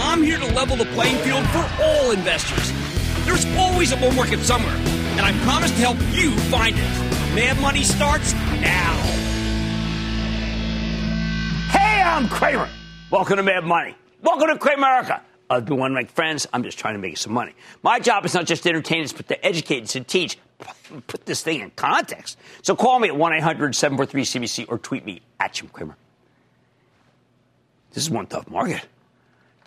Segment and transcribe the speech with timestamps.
[0.00, 2.72] I'm here to level the playing field for all investors.
[3.24, 7.34] There's always a bull market somewhere, and I promise to help you find it.
[7.34, 8.94] Mad Money starts now.
[11.70, 12.68] Hey, I'm Cramer.
[13.10, 13.96] Welcome to Mad Money.
[14.22, 15.20] Welcome to Cramerica.
[15.50, 16.46] I've uh, been one of my friends.
[16.52, 17.54] I'm just trying to make some money.
[17.82, 20.38] My job is not just to entertain us, but to educate and to teach.
[21.08, 22.38] Put this thing in context.
[22.62, 25.96] So call me at 1 800 743 CNBC or tweet me at Jim Cramer.
[27.92, 28.86] This is one tough market.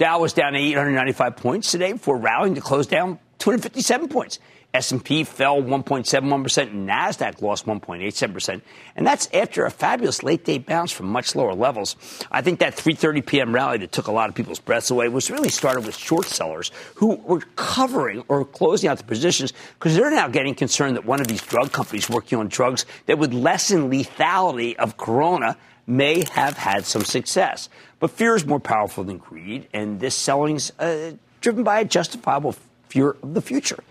[0.01, 4.39] Dow was down 895 points today before rallying to close down 257 points.
[4.73, 8.63] S&P fell 1.71%, Nasdaq lost 1.87%,
[8.95, 11.97] and that's after a fabulous late-day bounce from much lower levels.
[12.31, 13.53] I think that 3:30 p.m.
[13.53, 16.71] rally that took a lot of people's breaths away was really started with short sellers
[16.95, 21.21] who were covering or closing out the positions because they're now getting concerned that one
[21.21, 26.57] of these drug companies working on drugs that would lessen lethality of corona may have
[26.57, 27.69] had some success.
[28.01, 32.55] But fear is more powerful than greed, and this selling's uh, driven by a justifiable
[32.89, 33.83] fear of the future,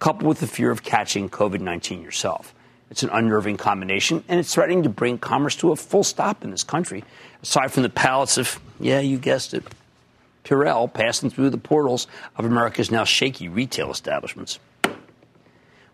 [0.00, 2.54] coupled with the fear of catching COVID 19 yourself.
[2.90, 6.50] It's an unnerving combination, and it's threatening to bring commerce to a full stop in
[6.50, 7.04] this country.
[7.40, 9.62] Aside from the pallets of, yeah, you guessed it,
[10.44, 14.58] Purell passing through the portals of America's now shaky retail establishments.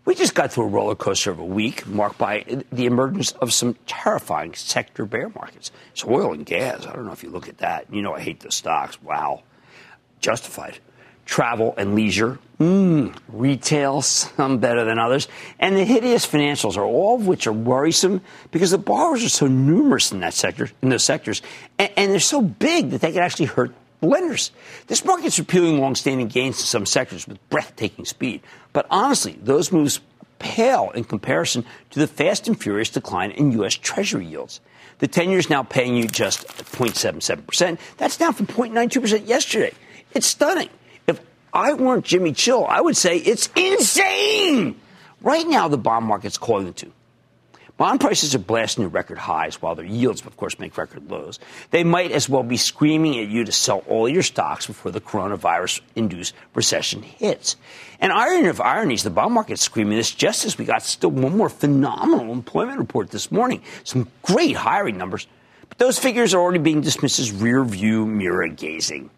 [0.09, 3.53] We just got through a roller coaster of a week marked by the emergence of
[3.53, 5.71] some terrifying sector bear markets.
[5.91, 6.87] It's oil and gas.
[6.87, 7.85] I don't know if you look at that.
[7.93, 8.99] You know, I hate the stocks.
[9.03, 9.43] Wow.
[10.19, 10.79] Justified.
[11.27, 12.39] Travel and leisure.
[12.59, 15.27] Mm, retail, some better than others.
[15.59, 19.45] And the hideous financials are all of which are worrisome because the borrowers are so
[19.45, 21.43] numerous in that sector, in those sectors,
[21.77, 24.51] and, and they're so big that they can actually hurt lenders.
[24.87, 28.41] This market's repealing long-standing gains in some sectors with breathtaking speed.
[28.73, 29.99] But honestly, those moves
[30.39, 33.75] pale in comparison to the fast and furious decline in U.S.
[33.75, 34.61] Treasury yields.
[34.99, 37.77] The 10 year is now paying you just 0.77%.
[37.97, 39.73] That's down from 0.92% yesterday.
[40.13, 40.69] It's stunning.
[41.07, 41.21] If
[41.53, 44.79] I weren't Jimmy Chill, I would say it's insane.
[45.21, 46.91] Right now, the bond market's calling the two.
[47.79, 51.39] Bond prices are blasting to record highs while their yields, of course, make record lows.
[51.71, 54.99] They might as well be screaming at you to sell all your stocks before the
[54.99, 57.55] coronavirus induced recession hits.
[58.01, 61.37] And irony of ironies, the bond market's screaming this just as we got still one
[61.37, 63.63] more phenomenal employment report this morning.
[63.85, 65.25] Some great hiring numbers.
[65.69, 69.09] But those figures are already being dismissed as rear view mirror gazing.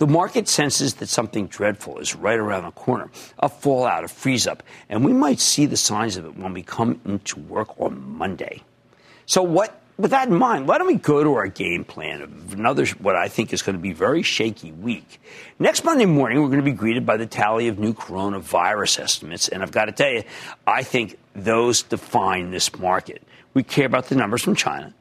[0.00, 4.46] The market senses that something dreadful is right around the corner a fallout, a freeze
[4.46, 8.16] up, and we might see the signs of it when we come into work on
[8.16, 8.62] Monday.
[9.26, 12.54] So, what, with that in mind, why don't we go to our game plan of
[12.54, 15.20] another, what I think is going to be very shaky week.
[15.58, 19.48] Next Monday morning, we're going to be greeted by the tally of new coronavirus estimates,
[19.48, 20.22] and I've got to tell you,
[20.66, 23.22] I think those define this market.
[23.52, 24.94] We care about the numbers from China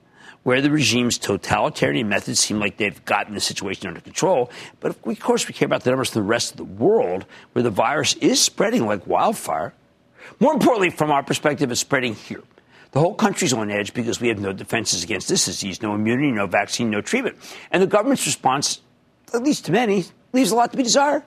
[0.43, 4.49] where the regime's totalitarian methods seem like they've gotten the situation under control.
[4.79, 7.63] But of course, we care about the numbers from the rest of the world, where
[7.63, 9.73] the virus is spreading like wildfire.
[10.39, 12.43] More importantly, from our perspective, it's spreading here.
[12.91, 16.31] The whole country's on edge because we have no defenses against this disease, no immunity,
[16.31, 17.37] no vaccine, no treatment.
[17.71, 18.81] And the government's response,
[19.33, 21.23] at least to many, leaves a lot to be desired.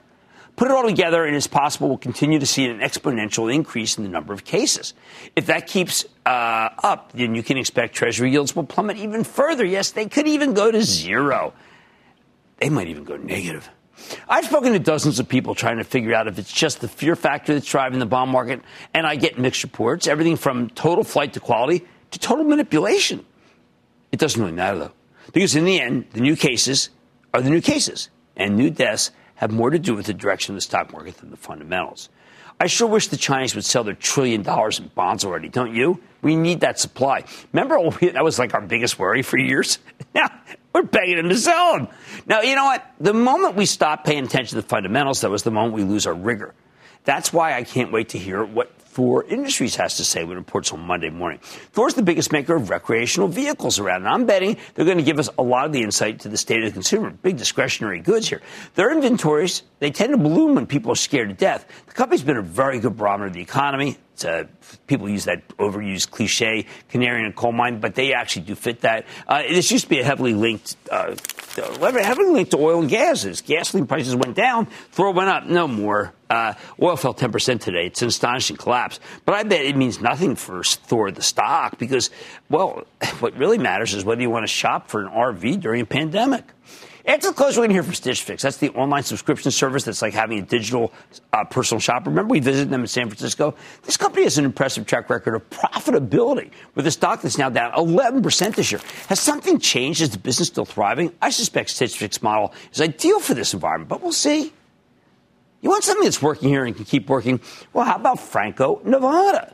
[0.55, 4.03] Put it all together, and it's possible we'll continue to see an exponential increase in
[4.03, 4.93] the number of cases.
[5.35, 9.65] If that keeps uh, up, then you can expect Treasury yields will plummet even further.
[9.65, 11.53] Yes, they could even go to zero.
[12.59, 13.67] They might even go negative.
[14.29, 17.15] I've spoken to dozens of people trying to figure out if it's just the fear
[17.15, 18.61] factor that's driving the bond market,
[18.93, 23.25] and I get mixed reports, everything from total flight to quality to total manipulation.
[24.11, 24.91] It doesn't really matter, though,
[25.31, 26.89] because in the end, the new cases
[27.33, 30.57] are the new cases, and new deaths have more to do with the direction of
[30.57, 32.09] the stock market than the fundamentals.
[32.59, 35.99] I sure wish the Chinese would sell their trillion dollars in bonds already, don't you?
[36.21, 37.25] We need that supply.
[37.51, 39.79] Remember, that was like our biggest worry for years?
[40.15, 40.29] Now,
[40.73, 41.87] we're begging them to sell them.
[42.27, 42.85] Now, you know what?
[42.99, 46.05] The moment we stop paying attention to the fundamentals, that was the moment we lose
[46.05, 46.53] our rigor.
[47.03, 50.39] That's why I can't wait to hear what Thor Industries has to say when it
[50.39, 51.39] reports on Monday morning.
[51.41, 55.17] Thor's the biggest maker of recreational vehicles around, and I'm betting they're going to give
[55.17, 57.09] us a lot of the insight to the state of the consumer.
[57.09, 58.41] Big discretionary goods here.
[58.75, 61.65] Their inventories, they tend to bloom when people are scared to death.
[61.87, 63.97] The company's been a very good barometer of the economy.
[64.87, 68.81] People use that overused cliche, canary in a coal mine, but they actually do fit
[68.81, 69.05] that.
[69.27, 71.15] Uh, this used to be a heavily linked, uh,
[71.55, 73.41] heavily linked to oil and gases.
[73.41, 75.45] Gasoline prices went down, Thor went up.
[75.45, 76.13] No more.
[76.29, 77.87] Uh, oil fell 10% today.
[77.87, 78.99] It's an astonishing collapse.
[79.25, 82.09] But I bet it means nothing for Thor, the stock, because,
[82.49, 82.85] well,
[83.19, 86.45] what really matters is whether you want to shop for an RV during a pandemic.
[87.05, 88.43] After the close, we're going to hear from Stitch Fix.
[88.43, 90.93] That's the online subscription service that's like having a digital
[91.33, 92.09] uh, personal shopper.
[92.09, 93.55] Remember, we visited them in San Francisco?
[93.81, 97.73] This company has an impressive track record of profitability with a stock that's now down
[97.73, 98.79] 11% this year.
[99.09, 100.01] Has something changed?
[100.01, 101.11] Is the business still thriving?
[101.21, 104.53] I suspect Stitch Fix model is ideal for this environment, but we'll see.
[105.59, 107.41] You want something that's working here and can keep working?
[107.73, 109.53] Well, how about Franco Nevada?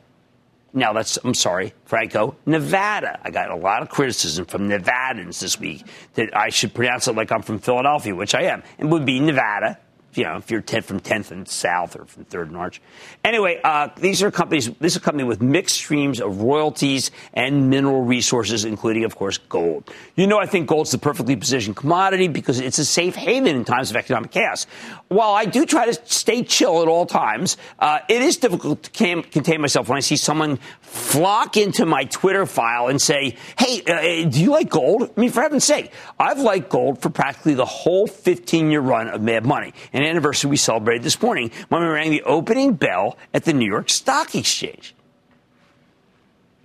[0.74, 3.20] Now that's, I'm sorry, Franco, Nevada.
[3.24, 7.16] I got a lot of criticism from Nevadans this week that I should pronounce it
[7.16, 8.64] like I'm from Philadelphia, which I am.
[8.78, 9.80] It would be Nevada,
[10.16, 12.82] you know, if you're 10 from 10th and South or from 3rd and Arch.
[13.24, 17.70] Anyway, uh, these are companies, this is a company with mixed streams of royalties and
[17.70, 19.90] mineral resources, including, of course, gold.
[20.16, 23.66] You know, I think gold's the perfectly positioned commodity because it's a safe haven in
[23.66, 24.66] times of economic chaos.
[25.08, 28.92] While I do try to stay chill at all times, uh, it is difficult to
[28.92, 33.82] cam- contain myself when I see someone flock into my Twitter file and say, hey,
[33.84, 35.12] uh, do you like gold?
[35.16, 39.08] I mean, for heaven's sake, I've liked gold for practically the whole 15 year run
[39.08, 43.18] of Mad Money an anniversary we celebrated this morning when we rang the opening bell
[43.34, 44.96] at the New York Stock Exchange.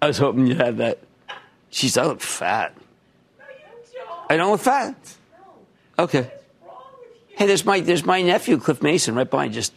[0.00, 0.98] I was hoping you had that.
[1.70, 2.76] She's, I look fat.
[4.30, 4.94] I don't look fat?
[5.98, 6.30] Okay.
[7.36, 9.52] Hey, there's my, there's my nephew, Cliff Mason, right behind.
[9.52, 9.72] Just,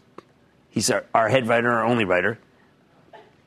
[0.69, 2.37] he's our, our head writer, our only writer.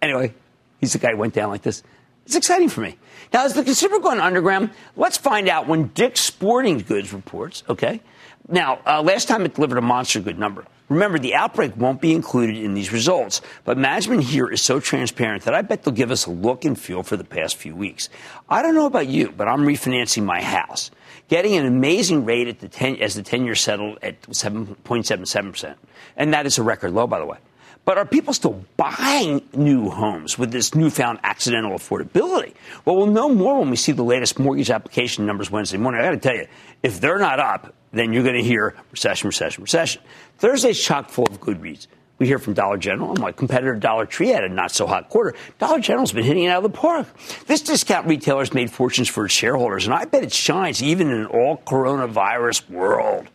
[0.02, 0.34] Anyway,
[0.80, 1.82] he's the guy who went down like this.
[2.26, 2.98] It's exciting for me.
[3.32, 4.70] Now, is the consumer going underground?
[4.96, 8.00] Let's find out when Dick's Sporting Goods reports, okay?
[8.50, 10.64] Now, uh, last time it delivered a monster good number.
[10.88, 15.44] Remember, the outbreak won't be included in these results, but management here is so transparent
[15.44, 18.08] that I bet they'll give us a look and feel for the past few weeks.
[18.48, 20.90] I don't know about you, but I'm refinancing my house,
[21.28, 25.76] getting an amazing rate at the 10, as the 10 year settled at 7.77%.
[26.16, 27.38] And that is a record low, by the way.
[27.84, 32.54] But are people still buying new homes with this newfound accidental affordability?
[32.84, 36.00] Well, we'll know more when we see the latest mortgage application numbers Wednesday morning.
[36.00, 36.46] I got to tell you,
[36.82, 40.02] if they're not up, then you're going to hear recession, recession, recession.
[40.38, 41.88] Thursday's chock full of good reads.
[42.18, 45.34] We hear from Dollar General, my competitor Dollar Tree had a not so hot quarter.
[45.58, 47.06] Dollar General's been hitting it out of the park.
[47.46, 51.20] This discount retailer's made fortunes for its shareholders, and I bet it shines even in
[51.20, 53.26] an all coronavirus world.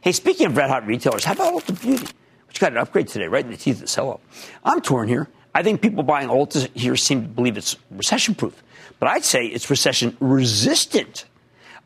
[0.00, 2.06] Hey, speaking of red hot retailers, how about Ulta Beauty,
[2.48, 4.20] which got an upgrade today, right in the teeth of the sell off?
[4.64, 5.28] I'm torn here.
[5.54, 8.64] I think people buying Ulta here seem to believe it's recession proof,
[8.98, 11.24] but I'd say it's recession resistant.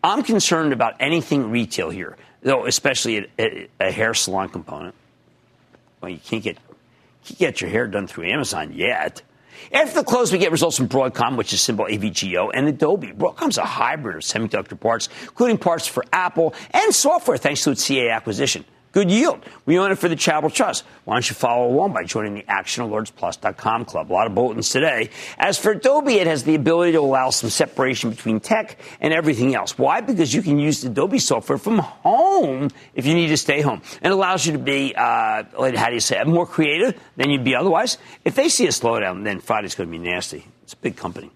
[0.03, 4.95] I'm concerned about anything retail here, though, especially a, a, a hair salon component.
[6.01, 6.59] Well, you can't get,
[7.25, 9.23] can't get your hair done through Amazon yet.
[9.73, 13.13] After the close, we get results from Broadcom, which is symbol AVGO, and Adobe.
[13.13, 17.85] Broadcom's a hybrid of semiconductor parts, including parts for Apple and software, thanks to its
[17.85, 18.65] CA acquisition.
[18.93, 19.43] Good yield.
[19.65, 20.85] We own it for the Charitable Trust.
[21.07, 24.11] Why don't you follow along by joining the ActionAlertsPlus.com club?
[24.11, 25.09] A lot of bulletins today.
[25.39, 29.55] As for Adobe, it has the ability to allow some separation between tech and everything
[29.55, 29.79] else.
[29.79, 30.03] Why?
[30.03, 33.81] Because you can use the Adobe software from home if you need to stay home.
[34.03, 37.57] It allows you to be, uh, how do you say, more creative than you'd be
[37.57, 37.97] otherwise.
[38.27, 40.47] If they see a slowdown, then Friday's going to be nasty.
[40.65, 41.31] It's a big company.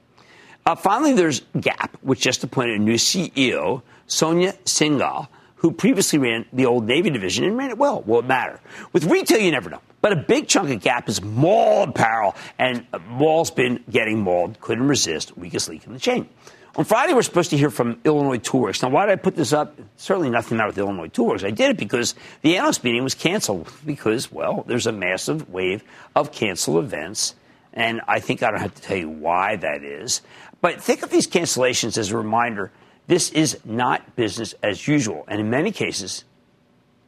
[0.67, 6.45] Uh, finally, there's Gap, which just appointed a new CEO, Sonia Syngal who previously ran
[6.53, 8.03] the old Navy division and ran it well.
[8.03, 8.61] Will it matter?
[8.93, 9.81] With retail, you never know.
[10.01, 14.61] But a big chunk of Gap is mall apparel, and mall's been getting mauled.
[14.61, 15.37] Couldn't resist.
[15.37, 16.29] Weakest link in the chain.
[16.77, 18.83] On Friday, we're supposed to hear from Illinois Toolworks.
[18.83, 19.79] Now, why did I put this up?
[19.97, 21.43] Certainly nothing matter with Illinois Toolworks.
[21.43, 25.83] I did it because the analyst meeting was canceled because, well, there's a massive wave
[26.15, 27.35] of canceled events.
[27.73, 30.21] And I think I don't have to tell you why that is.
[30.61, 32.71] But think of these cancellations as a reminder–
[33.07, 35.25] this is not business as usual.
[35.29, 36.25] And in many cases,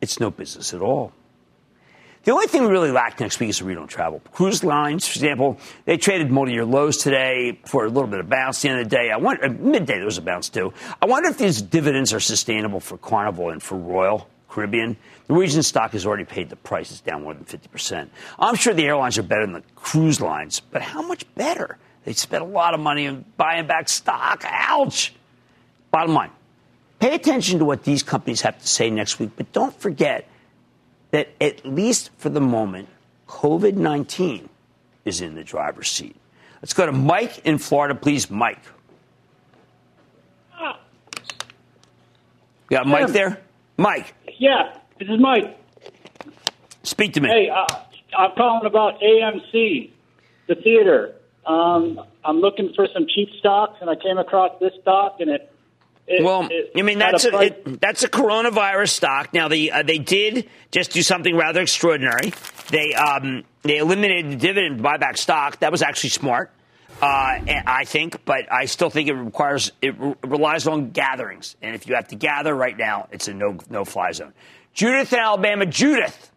[0.00, 1.12] it's no business at all.
[2.24, 4.20] The only thing we really lack next week is on travel.
[4.32, 8.58] Cruise lines, for example, they traded multi-year lows today for a little bit of bounce.
[8.58, 10.72] At the end of the day, I wonder, uh, midday there was a bounce too.
[11.00, 14.96] I wonder if these dividends are sustainable for Carnival and for Royal Caribbean.
[15.26, 16.90] The Norwegian stock has already paid the price.
[16.90, 18.08] It's down more than 50%.
[18.38, 21.78] I'm sure the airlines are better than the cruise lines, but how much better?
[22.04, 24.44] They spent a lot of money on buying back stock.
[24.46, 25.14] Ouch!
[25.90, 26.30] Bottom line,
[27.00, 30.28] pay attention to what these companies have to say next week, but don't forget
[31.10, 32.88] that at least for the moment,
[33.28, 34.48] COVID 19
[35.04, 36.16] is in the driver's seat.
[36.62, 38.30] Let's go to Mike in Florida, please.
[38.30, 38.60] Mike.
[42.70, 43.40] You got Mike there?
[43.78, 44.14] Mike.
[44.38, 45.56] Yeah, this is Mike.
[46.82, 47.28] Speak to me.
[47.28, 47.64] Hey, uh,
[48.16, 49.90] I'm calling about AMC,
[50.48, 51.14] the theater.
[51.46, 55.50] Um, I'm looking for some cheap stocks, and I came across this stock, and it
[56.08, 59.34] it, well, it, I mean that's a, a it, that's a coronavirus stock.
[59.34, 62.32] Now the uh, they did just do something rather extraordinary.
[62.70, 65.60] They um, they eliminated the dividend buyback stock.
[65.60, 66.50] That was actually smart,
[67.02, 68.24] uh, I think.
[68.24, 72.16] But I still think it requires it relies on gatherings, and if you have to
[72.16, 74.32] gather right now, it's a no no fly zone.
[74.72, 76.30] Judith in Alabama, Judith.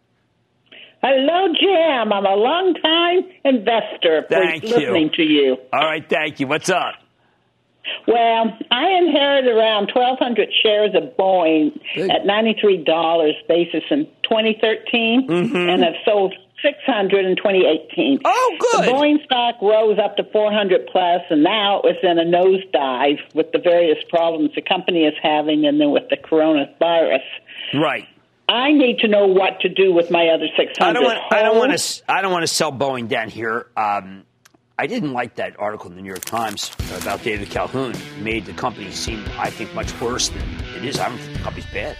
[1.02, 2.12] Hello, Jim.
[2.12, 4.24] I'm a long time investor.
[4.28, 4.68] Thank you.
[4.68, 5.56] listening to you.
[5.72, 6.46] All right, thank you.
[6.46, 6.94] What's up?
[8.06, 12.10] Well, I inherited around 1,200 shares of Boeing Big.
[12.10, 15.56] at $93 basis in 2013, mm-hmm.
[15.56, 18.20] and have sold 600 in 2018.
[18.24, 18.84] Oh, good.
[18.84, 23.52] The Boeing stock rose up to 400 plus, and now it's in a nosedive with
[23.52, 27.24] the various problems the company is having, and then with the coronavirus.
[27.74, 28.06] Right.
[28.48, 30.76] I need to know what to do with my other 600.
[30.80, 31.18] I don't want.
[31.32, 32.02] I don't want to.
[32.08, 33.66] I don't want to sell Boeing down here.
[33.76, 34.24] Um,
[34.82, 37.94] I didn't like that article in the New York Times about David Calhoun.
[38.20, 40.42] Made the company seem, I think, much worse than
[40.74, 40.98] it is.
[40.98, 41.96] I don't think the company's bad.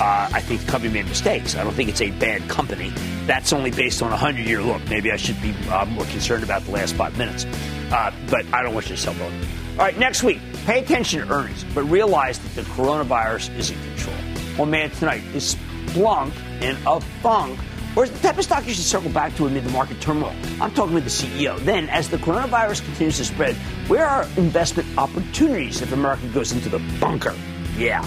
[0.00, 1.54] Uh, I think the company made mistakes.
[1.54, 2.88] I don't think it's a bad company.
[3.26, 4.84] That's only based on a 100 year look.
[4.88, 7.44] Maybe I should be uh, more concerned about the last five minutes.
[7.92, 9.46] Uh, but I don't want you to sell Boeing.
[9.78, 13.80] All right, next week, pay attention to earnings, but realize that the coronavirus is in
[13.84, 14.16] control.
[14.58, 17.60] Well, man, tonight is Splunk in a funk
[17.96, 20.34] or the type of stock you should circle back to amid the market turmoil?
[20.60, 21.58] I'm talking with the CEO.
[21.60, 23.56] Then, as the coronavirus continues to spread,
[23.88, 27.34] where are investment opportunities if America goes into the bunker?
[27.76, 28.06] Yeah.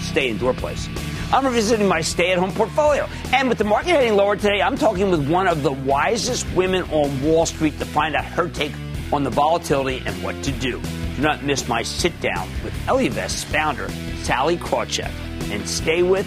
[0.00, 0.88] Stay indoor place.
[1.32, 3.08] I'm revisiting my stay at home portfolio.
[3.32, 6.82] And with the market heading lower today, I'm talking with one of the wisest women
[6.90, 8.72] on Wall Street to find out her take
[9.12, 10.80] on the volatility and what to do.
[11.16, 13.88] Do not miss my sit down with Ellevest's founder,
[14.22, 15.10] Sallie Krawcheck,
[15.50, 16.26] and stay with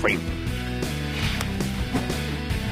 [0.00, 0.37] Cramer.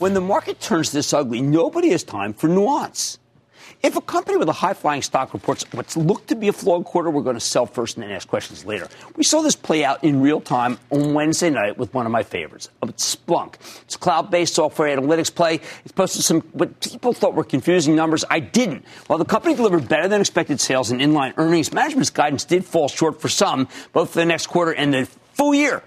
[0.00, 3.18] When the market turns this ugly, nobody has time for nuance.
[3.82, 6.86] if a company with a high flying stock reports what's looked to be a flawed
[6.86, 8.88] quarter, we're going to sell first and then ask questions later.
[9.16, 12.22] We saw this play out in real time on Wednesday night with one of my
[12.22, 13.56] favorites, uh, Splunk.
[13.82, 15.60] It's a cloud based software analytics play.
[15.84, 18.24] It's posted some what people thought were confusing numbers.
[18.30, 18.86] I didn't.
[19.06, 22.88] While the company delivered better than expected sales and inline earnings, management's guidance did fall
[22.88, 25.82] short for some, both for the next quarter and the full year.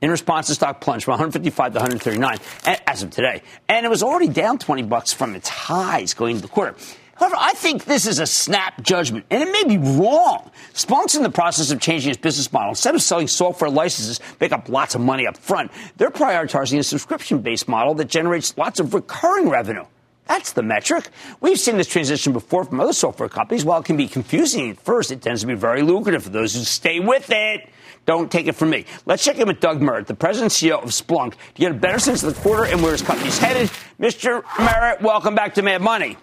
[0.00, 2.38] In response, the stock plunged from 155 to 139
[2.86, 6.42] as of today, and it was already down 20 bucks from its highs going into
[6.42, 6.74] the quarter.
[7.16, 10.50] However, I think this is a snap judgment, and it may be wrong.
[10.72, 12.70] Splunk's in the process of changing its business model.
[12.70, 16.82] Instead of selling software licenses, make up lots of money up front, they're prioritizing a
[16.82, 19.84] subscription based model that generates lots of recurring revenue.
[20.26, 21.08] That's the metric.
[21.40, 23.64] We've seen this transition before from other software companies.
[23.64, 26.54] While it can be confusing at first, it tends to be very lucrative for those
[26.54, 27.68] who stay with it.
[28.06, 28.84] Don't take it from me.
[29.06, 31.74] Let's check in with Doug Merritt, the president and CEO of Splunk, to get a
[31.74, 33.70] better sense of the quarter and where his company's headed.
[33.98, 34.42] Mr.
[34.58, 36.16] Merritt, welcome back to Mad Money.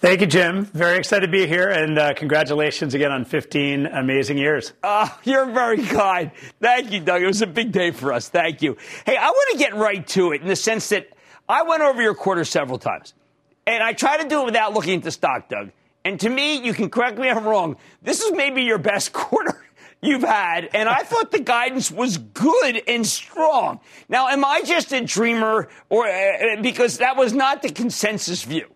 [0.00, 0.66] Thank you, Jim.
[0.66, 4.74] Very excited to be here, and uh, congratulations again on 15 amazing years.
[4.82, 6.30] Uh, you're very kind.
[6.60, 7.22] Thank you, Doug.
[7.22, 8.28] It was a big day for us.
[8.28, 8.76] Thank you.
[9.06, 11.08] Hey, I want to get right to it in the sense that
[11.48, 13.14] I went over your quarter several times,
[13.66, 15.70] and I try to do it without looking at the stock, Doug.
[16.04, 17.76] And to me, you can correct me if I'm wrong.
[18.02, 19.63] This is maybe your best quarter
[20.04, 23.80] you've had, and I thought the guidance was good and strong.
[24.08, 28.68] Now, am I just a dreamer, or uh, because that was not the consensus view?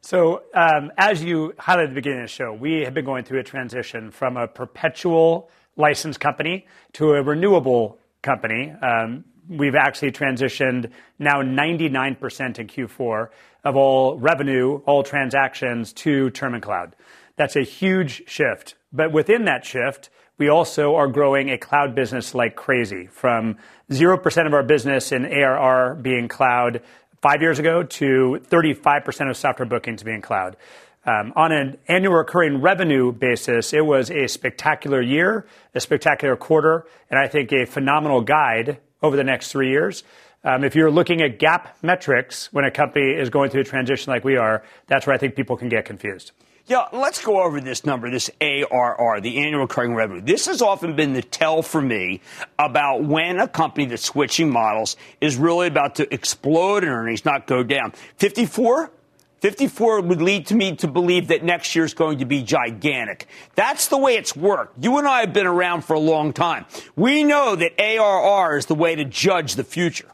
[0.00, 3.24] So, um, as you highlighted at the beginning of the show, we have been going
[3.24, 8.72] through a transition from a perpetual license company to a renewable company.
[8.82, 13.28] Um, we've actually transitioned now 99% in Q4
[13.64, 16.96] of all revenue, all transactions to term and cloud.
[17.36, 18.74] That's a huge shift.
[18.92, 23.56] But within that shift, we also are growing a cloud business like crazy from
[23.90, 26.82] 0% of our business in ARR being cloud
[27.20, 30.56] five years ago to 35% of software bookings being cloud.
[31.04, 36.86] Um, on an annual recurring revenue basis, it was a spectacular year, a spectacular quarter,
[37.10, 40.04] and I think a phenomenal guide over the next three years.
[40.44, 44.12] Um, if you're looking at GAAP metrics when a company is going through a transition
[44.12, 46.32] like we are, that's where I think people can get confused.
[46.66, 50.20] Yeah, let's go over this number, this ARR, the annual recurring revenue.
[50.20, 52.20] This has often been the tell for me
[52.56, 57.48] about when a company that's switching models is really about to explode in earnings, not
[57.48, 57.92] go down.
[58.16, 58.92] 54?
[59.40, 63.26] 54 would lead to me to believe that next year is going to be gigantic.
[63.56, 64.84] That's the way it's worked.
[64.84, 66.64] You and I have been around for a long time.
[66.94, 70.06] We know that ARR is the way to judge the future.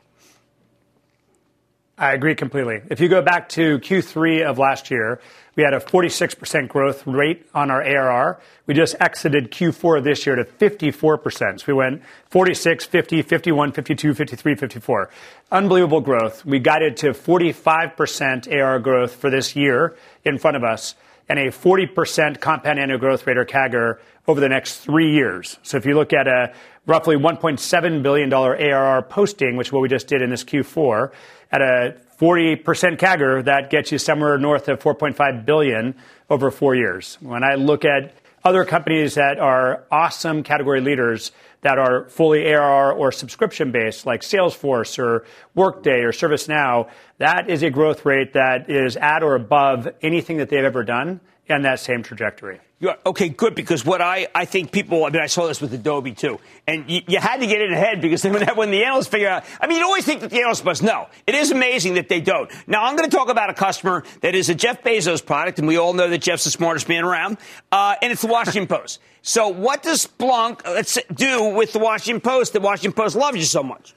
[1.99, 2.81] I agree completely.
[2.91, 5.21] If you go back to Q3 of last year,
[5.59, 8.41] we had a 46% growth rate on our ARR.
[8.67, 11.59] We just exited Q4 this year to 54%.
[11.59, 15.11] So we went 46, 50, 51, 52, 53, 54.
[15.51, 16.45] Unbelievable growth.
[16.45, 20.95] We guided to 45% ARR growth for this year in front of us
[21.29, 25.59] and a 40% compound annual growth rate or CAGR over the next three years.
[25.65, 26.55] So if you look at a
[26.89, 31.13] roughly $1.7 billion ARR posting, which is what we just did in this Q4,
[31.53, 32.65] at a 40%
[32.99, 35.95] CAGR, that gets you somewhere north of 4.5 billion
[36.29, 37.19] over four years.
[37.21, 42.93] When I look at other companies that are awesome category leaders that are fully ARR
[42.93, 48.71] or subscription based, like Salesforce or Workday or ServiceNow, that is a growth rate that
[48.71, 52.61] is at or above anything that they've ever done in that same trajectory.
[52.81, 55.75] You're, okay, good, because what I, I think people, I mean, I saw this with
[55.75, 58.85] Adobe too, and you, you had to get it ahead because then when, when the
[58.85, 61.09] analysts figure out, I mean, you always think that the analysts must know.
[61.27, 62.49] It is amazing that they don't.
[62.69, 65.67] Now, I'm going to talk about a customer that is a Jeff Bezos product, and
[65.67, 67.39] we all know that Jeff's the smartest man around,
[67.73, 69.01] uh, and it's the Washington Post.
[69.23, 73.45] So, what does Splunk let's do with the Washington Post that Washington Post loves you
[73.45, 73.95] so much?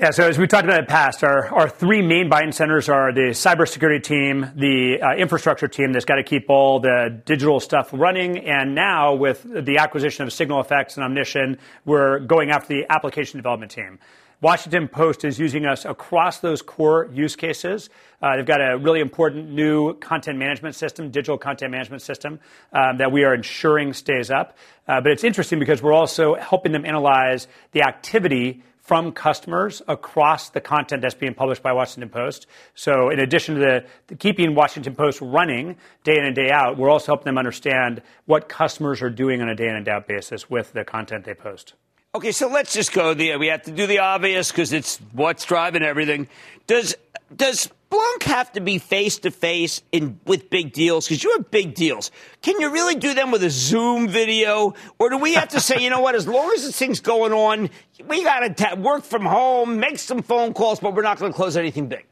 [0.00, 2.88] Yeah, so as we talked about in the past, our, our three main buying centers
[2.88, 7.58] are the cybersecurity team, the uh, infrastructure team that's got to keep all the digital
[7.58, 12.86] stuff running, and now with the acquisition of SignalFx and Omnition, we're going after the
[12.88, 13.98] application development team.
[14.40, 17.90] Washington Post is using us across those core use cases.
[18.22, 22.38] Uh, they've got a really important new content management system, digital content management system,
[22.72, 24.56] um, that we are ensuring stays up.
[24.86, 30.48] Uh, but it's interesting because we're also helping them analyze the activity from customers across
[30.48, 32.46] the content that's being published by Washington Post.
[32.74, 36.78] So, in addition to the, the, keeping Washington Post running day in and day out,
[36.78, 39.92] we're also helping them understand what customers are doing on a day in and day
[39.92, 41.74] out basis with the content they post.
[42.14, 43.38] Okay, so let's just go there.
[43.38, 46.26] We have to do the obvious because it's what's driving everything.
[46.66, 46.96] Does
[47.36, 51.08] does Splunk have to be face to face in with big deals?
[51.08, 52.10] Because you have big deals.
[52.42, 55.82] Can you really do them with a Zoom video, or do we have to say,
[55.82, 56.14] you know what?
[56.14, 57.70] As long as this thing's going on,
[58.06, 61.36] we got to work from home, make some phone calls, but we're not going to
[61.36, 62.06] close anything big.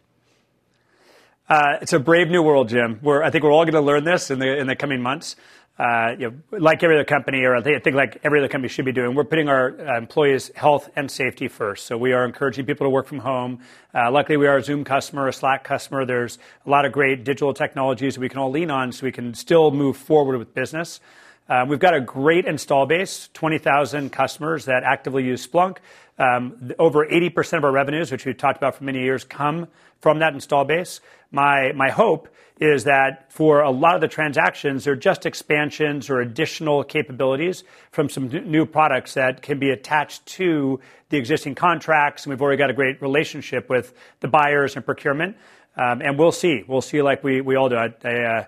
[1.49, 3.01] Uh, it's a brave new world, Jim.
[3.07, 5.37] I think we're all going to learn this in the in the coming months.
[5.79, 8.49] Uh, you know, like every other company, or I think, I think, like every other
[8.49, 11.87] company should be doing, we're putting our uh, employees' health and safety first.
[11.87, 13.61] So we are encouraging people to work from home.
[13.95, 16.07] Uh, luckily, we are a Zoom customer, a Slack customer.
[16.07, 19.35] There's a lot of great digital technologies we can all lean on, so we can
[19.35, 21.01] still move forward with business.
[21.49, 25.77] Uh, we've got a great install base, 20,000 customers that actively use Splunk.
[26.19, 29.69] Um, over 80% of our revenues, which we've talked about for many years, come
[30.01, 31.01] from that install base.
[31.31, 36.85] My, hope is that for a lot of the transactions, they're just expansions or additional
[36.85, 42.25] capabilities from some new products that can be attached to the existing contracts.
[42.25, 45.37] And we've already got a great relationship with the buyers and procurement.
[45.77, 46.65] Um, and we'll see.
[46.67, 47.77] We'll see like we, all do.
[47.77, 48.45] I, uh,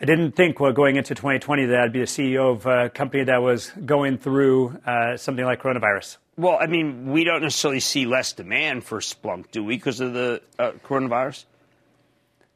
[0.00, 3.70] didn't think going into 2020 that I'd be a CEO of a company that was
[3.84, 6.16] going through uh, something like coronavirus.
[6.40, 10.14] Well, I mean, we don't necessarily see less demand for Splunk, do we, because of
[10.14, 11.44] the uh, coronavirus?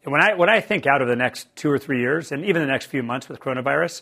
[0.04, 2.62] When I when I think out of the next two or three years, and even
[2.62, 4.00] the next few months with coronavirus,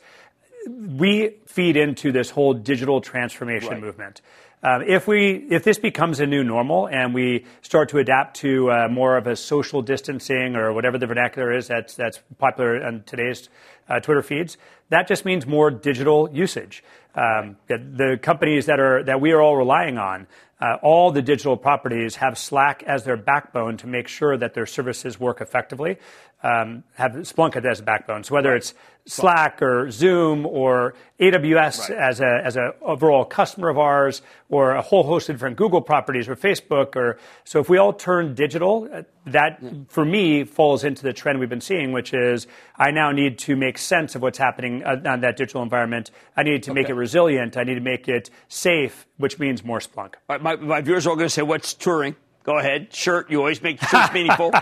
[0.68, 3.81] we feed into this whole digital transformation right.
[3.81, 4.21] movement.
[4.62, 8.71] Um, if we if this becomes a new normal and we start to adapt to
[8.71, 13.03] uh, more of a social distancing or whatever the vernacular is that's that's popular on
[13.05, 13.49] today's
[13.88, 14.57] uh, Twitter feeds,
[14.90, 16.85] that just means more digital usage.
[17.14, 20.27] Um, the companies that are that we are all relying on
[20.62, 24.66] uh, all the digital properties have Slack as their backbone to make sure that their
[24.66, 25.98] services work effectively.
[26.43, 28.25] Um, have Splunk as a backbone.
[28.25, 28.57] So whether right.
[28.57, 28.75] it's
[29.05, 31.99] Slack or Zoom or AWS right.
[31.99, 35.81] as a as an overall customer of ours, or a whole host of different Google
[35.81, 39.71] properties or Facebook, or so if we all turn digital, uh, that yeah.
[39.89, 43.57] for me falls into the trend we've been seeing, which is I now need to
[43.57, 46.13] make sense of what's happening uh, on that digital environment.
[46.37, 46.81] I need to okay.
[46.81, 47.57] make it resilient.
[47.57, 50.15] I need to make it safe, which means more Splunk.
[50.29, 53.31] my, my viewers are all going to say, "What's Turing?" Go ahead, shirt.
[53.31, 54.53] You always make shirts meaningful.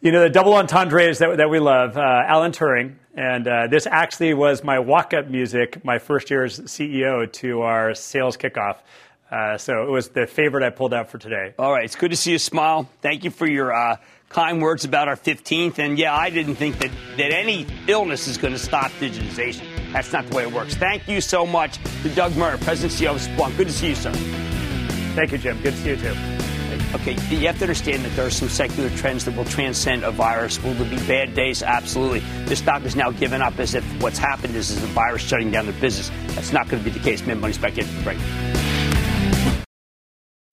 [0.00, 2.96] You know, the double entendres that, that we love, uh, Alan Turing.
[3.14, 7.62] And uh, this actually was my walk up music my first year as CEO to
[7.62, 8.76] our sales kickoff.
[9.30, 11.54] Uh, so it was the favorite I pulled out for today.
[11.58, 11.84] All right.
[11.84, 12.88] It's good to see you smile.
[13.00, 13.96] Thank you for your uh,
[14.28, 15.78] kind words about our 15th.
[15.78, 19.64] And yeah, I didn't think that, that any illness is going to stop digitization.
[19.92, 20.74] That's not the way it works.
[20.74, 23.56] Thank you so much to Doug Merritt, President CEO of Splunk.
[23.56, 24.12] Good to see you, sir.
[25.14, 25.60] Thank you, Jim.
[25.62, 26.35] Good to see you, too.
[26.94, 30.10] Okay, you have to understand that there are some secular trends that will transcend a
[30.10, 30.62] virus.
[30.62, 31.62] Will there be bad days?
[31.62, 32.20] Absolutely.
[32.44, 35.50] This stock is now given up as if what's happened is, is the virus shutting
[35.50, 36.10] down their business.
[36.34, 37.26] That's not going to be the case.
[37.26, 38.18] Mad Money's back in break.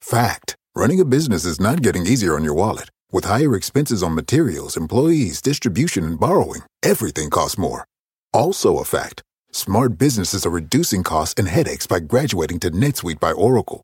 [0.01, 0.55] Fact.
[0.75, 2.89] Running a business is not getting easier on your wallet.
[3.11, 7.85] With higher expenses on materials, employees, distribution, and borrowing, everything costs more.
[8.33, 9.21] Also a fact.
[9.51, 13.83] Smart businesses are reducing costs and headaches by graduating to NetSuite by Oracle.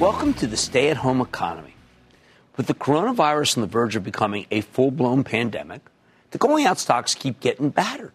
[0.00, 1.76] Welcome to the stay at home economy.
[2.56, 5.82] With the coronavirus on the verge of becoming a full blown pandemic,
[6.32, 8.12] the going out stocks keep getting battered.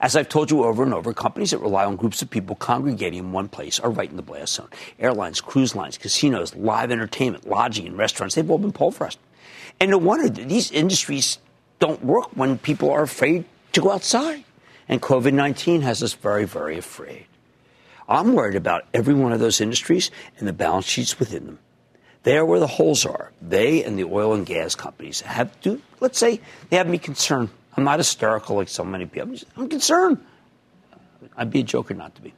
[0.00, 3.18] As I've told you over and over, companies that rely on groups of people congregating
[3.18, 4.70] in one place are right in the blast zone.
[4.98, 9.18] Airlines, cruise lines, casinos, live entertainment, lodging, and restaurants, they've all been pulverized.
[9.80, 11.38] And no wonder that these industries
[11.78, 14.44] don't work when people are afraid to go outside.
[14.88, 17.26] And COVID 19 has us very, very afraid.
[18.12, 21.58] I'm worried about every one of those industries and the balance sheets within them.
[22.24, 23.32] They are where the holes are.
[23.40, 27.48] They and the oil and gas companies have to, let's say, they have me concerned.
[27.76, 29.30] I'm not hysterical like so many people.
[29.30, 30.24] I'm, I'm concerned.
[31.36, 32.34] I'd be a joker not to be.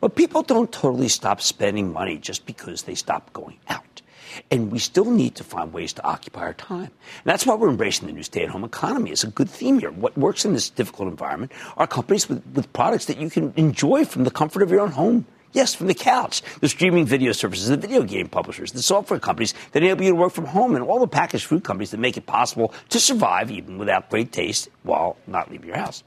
[0.00, 4.02] But people don't totally stop spending money just because they stop going out.
[4.50, 6.90] And we still need to find ways to occupy our time.
[6.90, 9.10] And that's why we're embracing the new stay at home economy.
[9.10, 9.90] It's a good theme here.
[9.90, 14.04] What works in this difficult environment are companies with, with products that you can enjoy
[14.04, 15.26] from the comfort of your own home.
[15.52, 16.42] Yes, from the couch.
[16.60, 20.16] The streaming video services, the video game publishers, the software companies that enable you to
[20.16, 23.52] work from home, and all the packaged food companies that make it possible to survive
[23.52, 26.02] even without great taste while not leaving your house.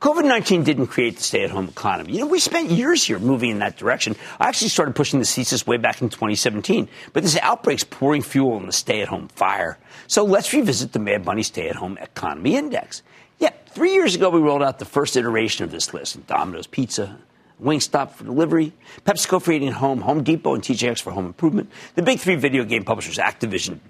[0.00, 2.12] COVID 19 didn't create the stay at home economy.
[2.12, 4.14] You know, we spent years here moving in that direction.
[4.38, 8.52] I actually started pushing the thesis way back in 2017, but this outbreak's pouring fuel
[8.52, 9.76] on the stay at home fire.
[10.06, 13.02] So let's revisit the Mad Money Stay at Home Economy Index.
[13.40, 17.18] Yeah, three years ago, we rolled out the first iteration of this list Domino's Pizza,
[17.60, 18.72] Wingstop for delivery,
[19.04, 22.36] PepsiCo for eating at home, Home Depot and TJX for home improvement, the big three
[22.36, 23.80] video game publishers, Activision,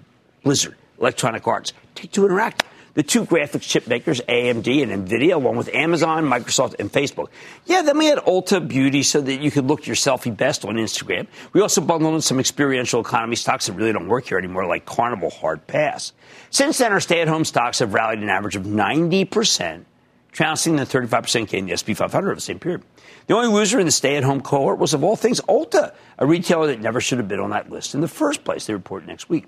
[0.41, 5.57] Blizzard, Electronic Arts, Take Two Interactive the two graphics chip makers, AMD and NVIDIA, along
[5.57, 7.27] with Amazon, Microsoft, and Facebook.
[7.65, 10.75] Yeah, then we had Ulta Beauty so that you could look your selfie best on
[10.75, 11.27] Instagram.
[11.53, 14.85] We also bundled in some experiential economy stocks that really don't work here anymore, like
[14.85, 16.13] Carnival Hard Pass.
[16.49, 19.85] Since then, our stay at home stocks have rallied an average of 90%,
[20.31, 22.83] trouncing the 35% gain in the SP 500 over the same period.
[23.27, 26.25] The only loser in the stay at home cohort was, of all things, Ulta, a
[26.25, 28.65] retailer that never should have been on that list in the first place.
[28.65, 29.45] They report next week.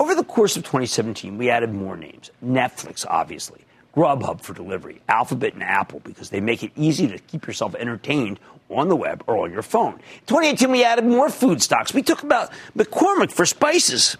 [0.00, 2.30] Over the course of 2017, we added more names.
[2.44, 3.60] Netflix, obviously.
[3.94, 8.40] Grubhub for delivery, Alphabet and Apple because they make it easy to keep yourself entertained
[8.70, 9.94] on the web or on your phone.
[9.94, 11.92] In 2018, we added more food stocks.
[11.92, 14.16] We took about McCormick for spices.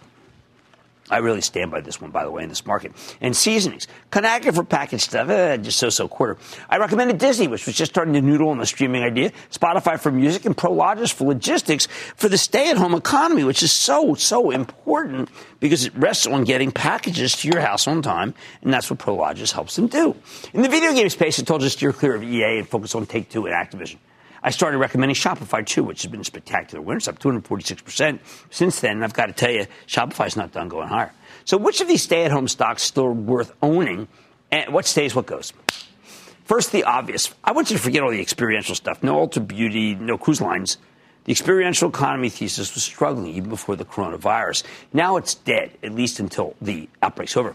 [1.13, 2.93] I really stand by this one, by the way, in this market.
[3.21, 3.87] And seasonings.
[4.11, 6.39] Conagra for packaged stuff, eh, just so-so quarter.
[6.71, 9.31] I recommended Disney, which was just starting to noodle on the streaming idea.
[9.51, 14.51] Spotify for music and Prologis for logistics for the stay-at-home economy, which is so, so
[14.51, 15.29] important
[15.61, 19.53] because it rests on getting packages to your house on time, and that's what Prologis
[19.53, 20.17] helps them do.
[20.55, 22.95] In the video game space, it told us to steer clear of EA and focus
[22.95, 23.99] on Take-Two and Activision.
[24.43, 26.99] I started recommending Shopify too, which has been a spectacular winner.
[26.99, 28.19] It's up 246%
[28.51, 28.93] since then.
[28.93, 31.13] And I've got to tell you, Shopify's not done going higher.
[31.45, 34.09] So which of these stay at home stocks still worth owning?
[34.51, 35.53] And what stays, what goes?
[36.45, 37.33] First, the obvious.
[37.45, 39.03] I want you to forget all the experiential stuff.
[39.03, 40.77] No Ulta Beauty, no cruise lines.
[41.25, 44.65] The experiential economy thesis was struggling even before the coronavirus.
[44.93, 47.55] Now it's dead, at least until the outbreak's over.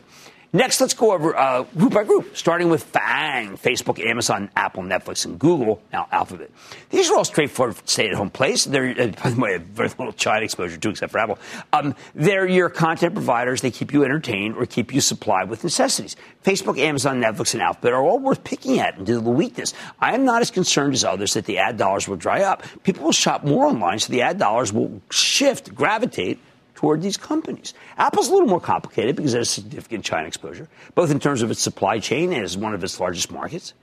[0.54, 5.26] Next, let's go over uh, group by group, starting with FANG, Facebook, Amazon, Apple, Netflix,
[5.26, 6.50] and Google, now Alphabet.
[6.90, 8.64] These are all straightforward stay-at-home plays.
[8.64, 11.38] They're, uh, by the way, very little China exposure too, except for Apple.
[11.74, 13.62] Um, they're your content providers.
[13.62, 16.16] They keep you entertained or keep you supplied with necessities.
[16.46, 19.74] Facebook, Amazon, Netflix, and Alphabet are all worth picking at due to the weakness.
[20.00, 22.64] I am not as concerned as others that the ad dollars will dry up.
[22.84, 26.40] People will shop more online, so the ad dollars will shift, gravitate
[26.78, 27.74] toward these companies.
[27.98, 31.50] Apple's a little more complicated because it has significant China exposure, both in terms of
[31.50, 33.74] its supply chain and as one of its largest markets.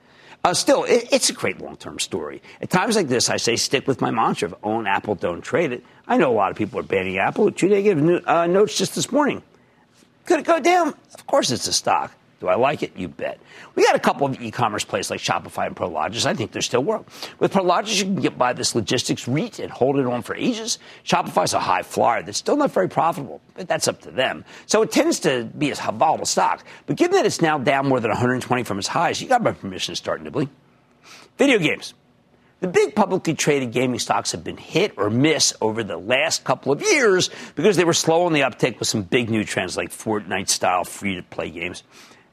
[0.45, 2.41] Uh, still, it, it's a great long term story.
[2.61, 5.73] At times like this, I say stick with my mantra of own Apple, don't trade
[5.73, 5.83] it.
[6.07, 7.51] I know a lot of people are banning Apple.
[7.51, 9.43] Two negative uh, notes just this morning.
[10.27, 10.95] Could it go down?
[11.15, 12.13] Of course, it's a stock.
[12.45, 12.95] Do I like it?
[12.95, 13.41] You bet.
[13.75, 16.27] We got a couple of e-commerce places like Shopify and Prologis.
[16.27, 17.07] I think they're still work.
[17.39, 20.79] With Prologis, you can get buy this logistics REIT and hold it on for ages.
[21.07, 24.45] Shopify's a high flyer that's still not very profitable, but that's up to them.
[24.67, 26.67] So it tends to be a volatile stock.
[26.85, 29.53] But given that it's now down more than 120 from its highs, you got my
[29.53, 30.51] permission to start nibbling.
[31.39, 31.95] Video games.
[32.61, 36.73] The big publicly traded gaming stocks have been hit or miss over the last couple
[36.73, 39.91] of years because they were slow on the uptake with some big new trends like
[39.91, 41.83] Fortnite style free to play games.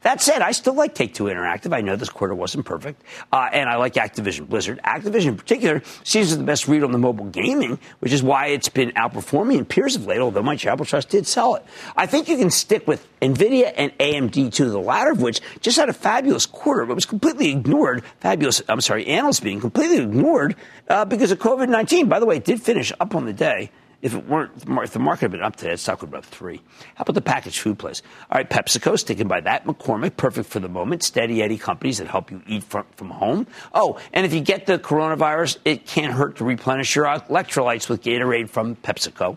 [0.02, 1.72] That said, I still like Take Two Interactive.
[1.72, 4.80] I know this quarter wasn't perfect, uh, and I like Activision Blizzard.
[4.84, 8.22] Activision, in particular, seems to be the best read on the mobile gaming, which is
[8.22, 10.18] why it's been outperforming in peers of late.
[10.18, 11.64] Although my Charitable Trust did sell it,
[11.96, 14.70] I think you can stick with Nvidia and AMD too.
[14.70, 18.02] The latter of which just had a fabulous quarter, but was completely ignored.
[18.20, 20.56] Fabulous, I'm sorry, analysts being completely ignored
[20.88, 22.08] uh, because of COVID 19.
[22.08, 23.70] By the way, it did finish up on the day.
[24.02, 26.60] If it weren't, if the market had been up today, stock would be up three.
[26.96, 28.02] How about the packaged food place?
[28.30, 29.64] All right, PepsiCo sticking by that.
[29.64, 31.04] McCormick, perfect for the moment.
[31.04, 33.46] Steady Eddie companies that help you eat from, from home.
[33.72, 38.02] Oh, and if you get the coronavirus, it can't hurt to replenish your electrolytes with
[38.02, 39.36] Gatorade from PepsiCo.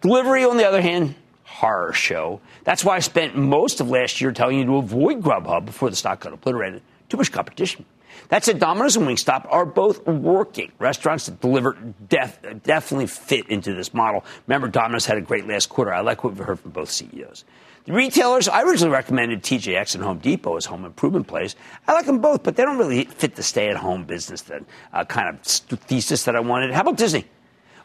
[0.00, 2.40] Delivery, on the other hand, horror show.
[2.64, 5.96] That's why I spent most of last year telling you to avoid Grubhub before the
[5.96, 6.80] stock got obliterated.
[7.10, 7.84] Too much competition.
[8.28, 10.72] That said, Domino's and Wingstop are both working.
[10.78, 11.76] Restaurants that deliver
[12.08, 14.24] def- definitely fit into this model.
[14.46, 15.92] Remember, Domino's had a great last quarter.
[15.92, 17.44] I like what we've heard from both CEOs.
[17.84, 21.54] The retailers, I originally recommended TJX and Home Depot as home improvement plays.
[21.86, 24.64] I like them both, but they don't really fit the stay at home business that
[24.92, 26.72] uh, kind of thesis that I wanted.
[26.72, 27.26] How about Disney?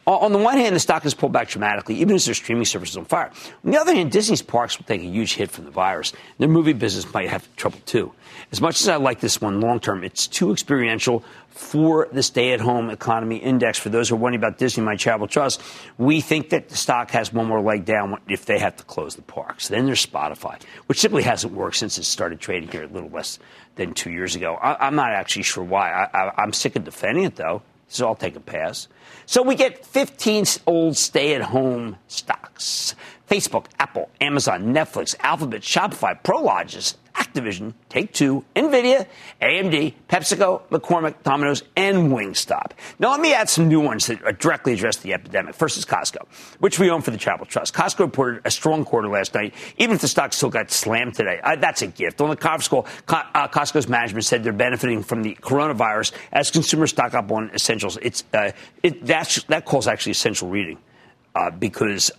[0.04, 2.64] Uh, on the one hand, the stock has pulled back dramatically, even as their streaming
[2.64, 3.30] service is on fire.
[3.64, 6.12] On the other hand, Disney's parks will take a huge hit from the virus.
[6.38, 8.12] Their movie business might have trouble too.
[8.50, 12.52] As much as I like this one long term, it's too experiential for the stay
[12.52, 13.78] at home economy index.
[13.78, 15.62] For those who are wondering about Disney, my travel trust,
[15.98, 19.14] we think that the stock has one more leg down if they have to close
[19.14, 19.68] the parks.
[19.68, 23.38] Then there's Spotify, which simply hasn't worked since it started trading here a little less
[23.76, 24.54] than two years ago.
[24.54, 25.90] I, am not actually sure why.
[25.92, 28.88] I, I'm sick of defending it, though, so I'll take a pass.
[29.32, 32.94] So we get 15 old stay at home stocks.
[33.30, 39.06] Facebook, Apple, Amazon, Netflix, Alphabet, Shopify, Prologis, Activision, Take Two, Nvidia,
[39.40, 42.72] AMD, PepsiCo, McCormick, Domino's, and Wingstop.
[42.98, 45.54] Now, let me add some new ones that directly address the epidemic.
[45.54, 46.26] First is Costco,
[46.58, 47.74] which we own for the Travel Trust.
[47.74, 51.40] Costco reported a strong quarter last night, even if the stock still got slammed today.
[51.42, 52.20] Uh, that's a gift.
[52.20, 56.90] On the conference call, uh, Costco's management said they're benefiting from the coronavirus as consumers
[56.90, 57.98] stock up on essentials.
[58.02, 60.78] It's uh, it, that call's actually essential reading
[61.34, 62.10] uh, because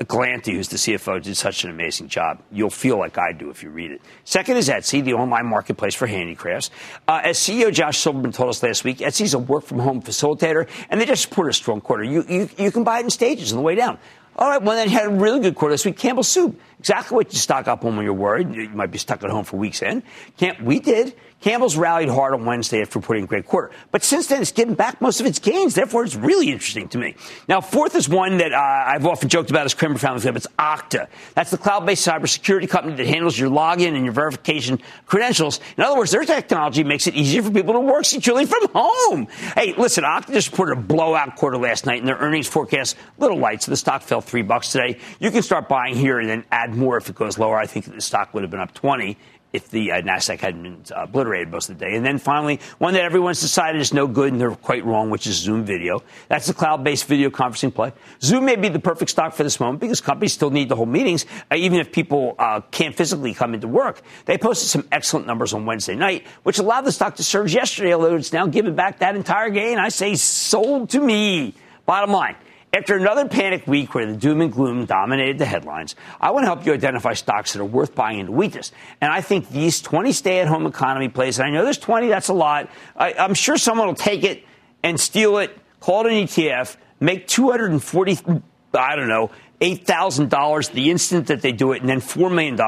[0.00, 0.04] uh,
[0.44, 2.42] who's the CFO, did such an amazing job.
[2.50, 4.00] You'll feel like I do if you read it.
[4.24, 6.70] Second is Etsy, the online marketplace for handicrafts.
[7.06, 10.68] Uh, as CEO Josh Silverman told us last week, Etsy's a work from home facilitator,
[10.90, 12.04] and they just reported a strong quarter.
[12.04, 13.98] You, you, you can buy it in stages on the way down.
[14.36, 15.96] All right, well, then had a really good quarter this week.
[15.96, 18.54] Campbell Soup, exactly what you stock up on when you're worried.
[18.54, 20.02] You might be stuck at home for weeks in.
[20.36, 21.14] Camp, we did.
[21.40, 23.70] Campbell's rallied hard on Wednesday after putting a great quarter.
[23.90, 25.74] But since then, it's given back most of its gains.
[25.74, 27.16] Therefore, it's really interesting to me.
[27.48, 30.26] Now, fourth is one that uh, I've often joked about as Cramer Family.
[30.26, 31.06] It's Okta.
[31.34, 35.60] That's the cloud-based cybersecurity company that handles your login and your verification credentials.
[35.76, 39.26] In other words, their technology makes it easier for people to work securely from home.
[39.54, 43.38] Hey, listen, Okta just reported a blowout quarter last night, and their earnings forecast little
[43.38, 44.98] light, so the stock fell three bucks today.
[45.20, 47.58] You can start buying here and then add more if it goes lower.
[47.58, 49.16] I think the stock would have been up 20
[49.54, 51.94] if the uh, Nasdaq hadn't been uh, obliterated most of the day.
[51.94, 55.28] And then finally, one that everyone's decided is no good and they're quite wrong, which
[55.28, 56.02] is Zoom Video.
[56.28, 57.92] That's the cloud-based video conferencing play.
[58.20, 60.88] Zoom may be the perfect stock for this moment because companies still need to hold
[60.88, 64.02] meetings, uh, even if people uh, can't physically come into work.
[64.24, 67.94] They posted some excellent numbers on Wednesday night, which allowed the stock to surge yesterday,
[67.94, 69.78] although it's now given back that entire gain.
[69.78, 71.54] I say sold to me.
[71.86, 72.34] Bottom line.
[72.74, 76.46] After another panic week where the doom and gloom dominated the headlines, I want to
[76.46, 78.72] help you identify stocks that are worth buying into weakness.
[79.00, 82.08] And I think these 20 stay at home economy plays, and I know there's 20,
[82.08, 82.68] that's a lot.
[82.96, 84.42] I, am sure someone will take it
[84.82, 88.42] and steal it, call it an ETF, make 240,
[88.74, 92.58] I don't know, $8,000 the instant that they do it, and then $4 million,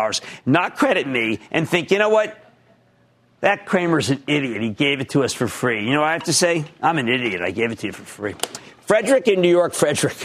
[0.47, 2.41] not credit me, and think, you know what?
[3.41, 4.63] That Cramer's an idiot.
[4.63, 5.85] He gave it to us for free.
[5.85, 6.65] You know what I have to say?
[6.81, 7.43] I'm an idiot.
[7.43, 8.35] I gave it to you for free.
[8.87, 9.75] Frederick in New York.
[9.75, 10.17] Frederick.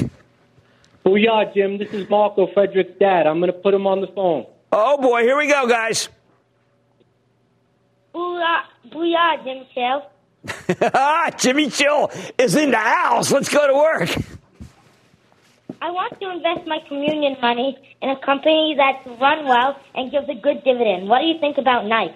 [1.06, 1.78] Booyah, Jim.
[1.80, 3.26] This is Marco Frederick's dad.
[3.26, 4.46] I'm going to put him on the phone.
[4.72, 5.24] Oh, boy.
[5.24, 6.10] Here we go, guys.
[8.14, 10.06] Booyah, booyah Jim Chill.
[11.38, 13.32] Jimmy Chill is in the house.
[13.32, 14.10] Let's go to work.
[15.82, 20.30] I want to invest my communion money in a company that's run well and gives
[20.30, 21.10] a good dividend.
[21.10, 22.16] What do you think about Nike?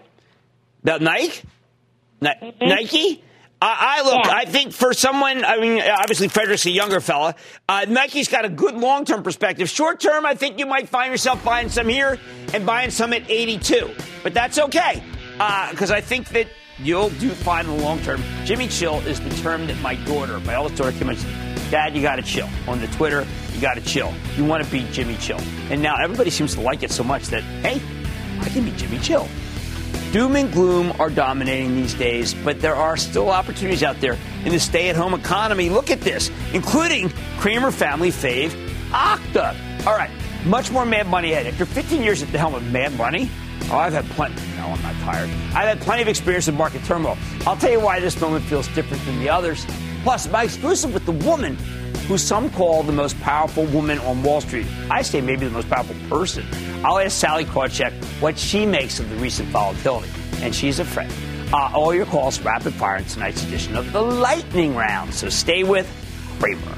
[0.83, 1.41] About Nike?
[2.21, 2.67] Ni- mm-hmm.
[2.67, 3.23] Nike?
[3.61, 4.25] I, I look.
[4.25, 4.31] Yeah.
[4.33, 7.35] I think for someone, I mean, obviously Frederick's a younger fella.
[7.67, 9.69] Uh, Nike's got a good long-term perspective.
[9.69, 12.19] Short-term, I think you might find yourself buying some here
[12.53, 15.03] and buying some at 82, but that's okay
[15.71, 16.47] because uh, I think that
[16.79, 18.21] you'll do fine in the long term.
[18.43, 21.95] Jimmy Chill is the term that my daughter, my oldest daughter, came and said, Dad,
[21.95, 22.47] you got to chill.
[22.67, 24.13] On the Twitter, you got to chill.
[24.37, 25.39] You want to be Jimmy Chill.
[25.69, 27.81] And now everybody seems to like it so much that, hey,
[28.39, 29.27] I can be Jimmy Chill.
[30.15, 34.53] Doom and gloom are dominating these days, but there are still opportunities out there in
[34.53, 35.69] the stay at home economy.
[35.69, 38.51] Look at this, including Cramer family fave,
[38.91, 39.85] Okta.
[39.85, 40.09] All right,
[40.45, 41.47] much more mad money ahead.
[41.47, 43.29] After 15 years at the helm of mad money,
[43.63, 44.41] oh, I've had plenty.
[44.55, 45.29] No, I'm not tired.
[45.53, 47.17] I've had plenty of experience in market turmoil.
[47.45, 49.65] I'll tell you why this moment feels different than the others.
[50.03, 51.57] Plus, my exclusive with the woman
[52.07, 54.67] who some call the most powerful woman on Wall Street.
[54.91, 56.45] I say maybe the most powerful person.
[56.83, 60.09] I'll ask Sallie Krawcheck what she makes of the recent volatility,
[60.41, 61.11] and she's a friend.
[61.51, 65.13] Uh, all your calls rapid fire in tonight's edition of the Lightning Round.
[65.13, 65.87] So stay with
[66.39, 66.75] Cramer.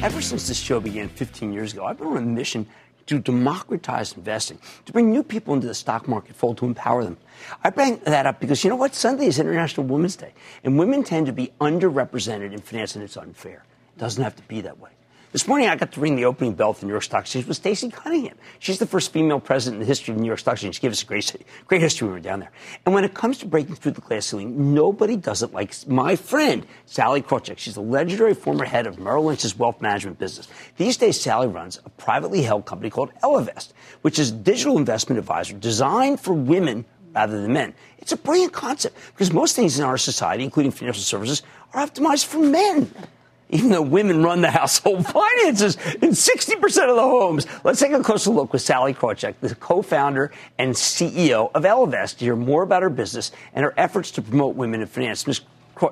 [0.00, 2.66] Ever since this show began 15 years ago, I've been on a mission
[3.08, 7.16] to democratize investing, to bring new people into the stock market fold, to empower them.
[7.64, 8.94] I bring that up because you know what?
[8.94, 10.32] Sunday is International Women's Day,
[10.62, 13.64] and women tend to be underrepresented in finance, and it's unfair.
[13.96, 14.90] It doesn't have to be that way.
[15.30, 17.58] This morning, I got to ring the opening bell for New York Stock Exchange with
[17.58, 18.38] Stacey Cunningham.
[18.60, 20.76] She's the first female president in the history of New York Stock Exchange.
[20.76, 22.50] She gave us a great, great history when we were down there.
[22.86, 26.16] And when it comes to breaking through the glass ceiling, nobody does it like my
[26.16, 27.58] friend, Sallie Krawcheck.
[27.58, 30.48] She's the legendary former head of Merrill Lynch's wealth management business.
[30.78, 35.18] These days, Sallie runs a privately held company called Ellevest, which is a digital investment
[35.18, 37.74] advisor designed for women rather than men.
[37.98, 41.42] It's a brilliant concept because most things in our society, including financial services,
[41.74, 42.90] are optimized for men
[43.50, 47.46] even though women run the household finances in 60% of the homes.
[47.64, 52.24] Let's take a closer look with Sallie Krawcheck, the co-founder and CEO of Ellevest, to
[52.24, 55.26] hear more about her business and her efforts to promote women in finance.
[55.26, 55.40] Ms.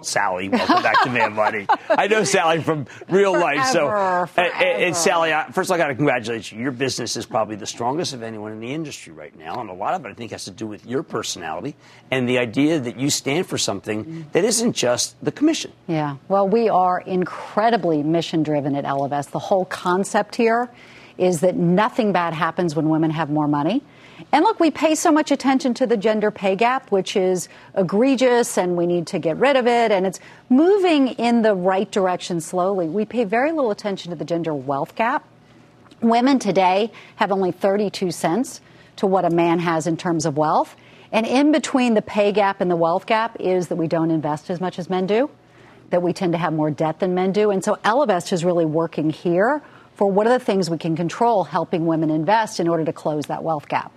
[0.03, 1.67] Sallie, welcome back to Mad Money.
[1.89, 3.67] I know Sallie from real forever, life.
[3.73, 4.31] So, forever.
[4.37, 6.61] Eh, eh, and, and Sallie, first I got to congratulate you.
[6.61, 9.75] Your business is probably the strongest of anyone in the industry right now, and a
[9.75, 11.75] lot of it I think has to do with your personality
[12.11, 15.73] and the idea that you stand for something that isn't just the commission.
[15.87, 16.17] Yeah.
[16.29, 19.31] Well, we are incredibly mission driven at Ellevest.
[19.31, 20.71] The whole concept here
[21.19, 23.83] is that nothing bad happens when women have more money.
[24.33, 28.57] And look, we pay so much attention to the gender pay gap, which is egregious
[28.57, 29.93] and we need to get rid of it.
[29.93, 32.89] And it's moving in the right direction slowly.
[32.89, 35.25] We pay very little attention to the gender wealth gap.
[36.01, 38.61] Women today have only 32 cents
[38.97, 40.77] to what a man has in terms of wealth.
[41.13, 44.51] And in between the pay gap and the wealth gap is that we don't invest
[44.51, 45.31] as much as men do,
[45.91, 47.51] that we tend to have more debt than men do.
[47.51, 49.63] And so Ellevest is really working here
[49.95, 53.27] for what are the things we can control helping women invest in order to close
[53.27, 53.93] that wealth gap.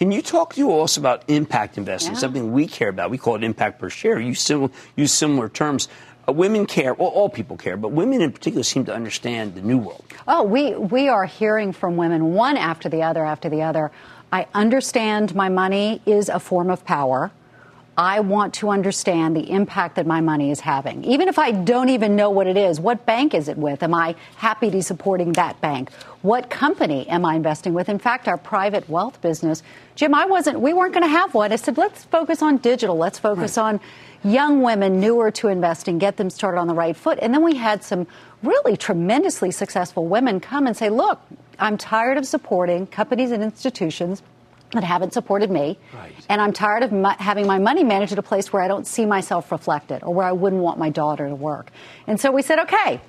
[0.00, 2.18] Can you talk to us about impact investing, yeah.
[2.20, 3.10] something we care about?
[3.10, 4.18] We call it impact per share.
[4.18, 5.88] You sim- use similar terms.
[6.26, 6.94] Uh, women care.
[6.94, 10.02] Well, all people care, but women in particular seem to understand the new world.
[10.26, 13.92] Oh, we we are hearing from women one after the other after the other.
[14.32, 17.30] I understand my money is a form of power.
[17.96, 21.04] I want to understand the impact that my money is having.
[21.04, 23.82] Even if I don't even know what it is, what bank is it with?
[23.82, 25.92] Am I happy to be supporting that bank?
[26.22, 27.88] What company am I investing with?
[27.88, 29.62] In fact, our private wealth business,
[29.96, 31.52] Jim, I wasn't, we weren't going to have one.
[31.52, 32.96] I said, let's focus on digital.
[32.96, 33.64] Let's focus right.
[33.64, 33.80] on
[34.22, 37.18] young women newer to investing, get them started on the right foot.
[37.20, 38.06] And then we had some
[38.42, 41.20] really tremendously successful women come and say, look,
[41.58, 44.22] I'm tired of supporting companies and institutions
[44.72, 45.78] that haven't supported me.
[45.94, 46.12] Right.
[46.28, 48.86] And I'm tired of my, having my money managed at a place where I don't
[48.86, 51.70] see myself reflected or where I wouldn't want my daughter to work.
[52.06, 53.00] And so we said, okay,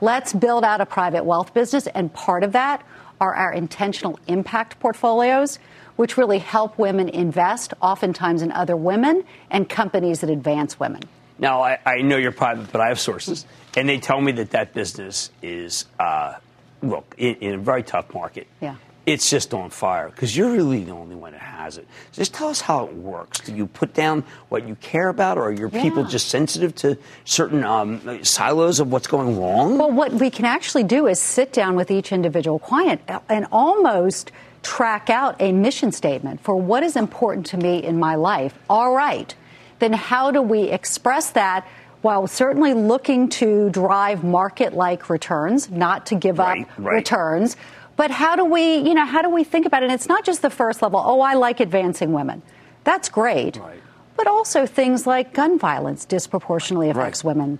[0.00, 1.86] let's build out a private wealth business.
[1.88, 2.84] And part of that
[3.20, 5.58] are our intentional impact portfolios,
[5.96, 11.02] which really help women invest, oftentimes in other women and companies that advance women.
[11.40, 13.46] Now, I, I know you're private, but I have sources,
[13.76, 16.34] and they tell me that that business is, uh,
[16.82, 18.48] look, in, in a very tough market.
[18.60, 18.74] Yeah
[19.08, 21.86] it's just on fire because you're really the only one that has it.
[22.12, 23.40] Just tell us how it works.
[23.40, 25.82] Do you put down what you care about, or are your yeah.
[25.82, 29.78] people just sensitive to certain um, silos of what's going wrong?
[29.78, 33.00] Well, what we can actually do is sit down with each individual client
[33.30, 34.30] and almost
[34.62, 38.58] track out a mission statement for what is important to me in my life.
[38.68, 39.34] All right,
[39.78, 41.66] then how do we express that?
[42.00, 46.94] while certainly looking to drive market like returns, not to give right, up right.
[46.94, 47.56] returns,
[47.98, 49.86] but how do we, you know, how do we think about it?
[49.86, 51.02] And it's not just the first level.
[51.04, 52.42] Oh, I like advancing women.
[52.84, 53.56] That's great.
[53.56, 53.80] Right.
[54.16, 57.34] But also things like gun violence disproportionately affects right.
[57.34, 57.58] women.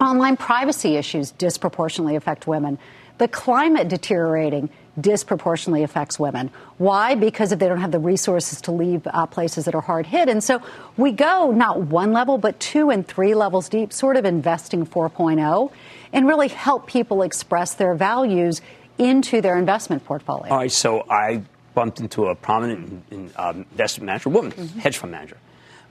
[0.00, 2.78] Online privacy issues disproportionately affect women.
[3.18, 4.70] The climate deteriorating
[5.00, 6.50] disproportionately affects women.
[6.78, 7.16] Why?
[7.16, 10.28] Because if they don't have the resources to leave uh, places that are hard hit.
[10.28, 10.62] And so
[10.96, 15.72] we go not one level, but two and three levels deep, sort of investing 4.0,
[16.12, 18.60] and really help people express their values
[18.98, 20.52] into their investment portfolio.
[20.52, 21.42] All right, so I
[21.74, 24.78] bumped into a prominent in, um, investment manager, woman, mm-hmm.
[24.78, 25.38] hedge fund manager,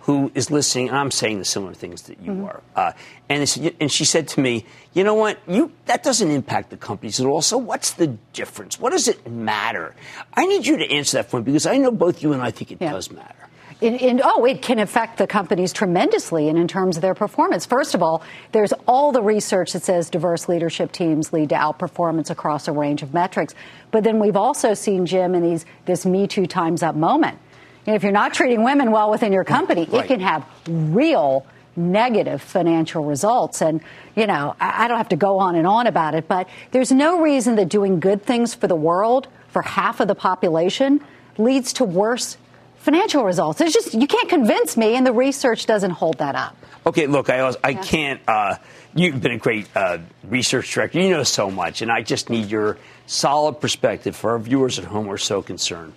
[0.01, 2.45] who is listening, and I'm saying the similar things that you mm-hmm.
[2.45, 2.61] are.
[2.75, 2.91] Uh,
[3.29, 5.39] and, and she said to me, "You know what?
[5.47, 7.41] You that doesn't impact the companies at all.
[7.41, 8.79] So what's the difference?
[8.79, 9.95] What does it matter?
[10.33, 12.51] I need you to answer that for me because I know both you and I
[12.51, 12.91] think it yeah.
[12.91, 13.47] does matter."
[13.81, 17.65] In, in, oh, it can affect the companies tremendously and in terms of their performance.
[17.65, 18.21] First of all,
[18.51, 23.01] there's all the research that says diverse leadership teams lead to outperformance across a range
[23.01, 23.55] of metrics.
[23.89, 27.39] But then we've also seen Jim in these this Me Too times up moment.
[27.87, 30.05] And if you're not treating women well within your company, right.
[30.05, 33.61] it can have real negative financial results.
[33.61, 33.81] And,
[34.15, 37.21] you know, I don't have to go on and on about it, but there's no
[37.21, 41.01] reason that doing good things for the world, for half of the population,
[41.37, 42.37] leads to worse
[42.81, 43.61] financial results.
[43.61, 46.57] It's just, you can't convince me, and the research doesn't hold that up.
[46.85, 48.19] Okay, look, I also, I can't.
[48.27, 48.55] Uh,
[48.95, 50.99] you've been a great uh, research director.
[50.99, 54.85] You know so much, and I just need your solid perspective for our viewers at
[54.85, 55.93] home who are so concerned.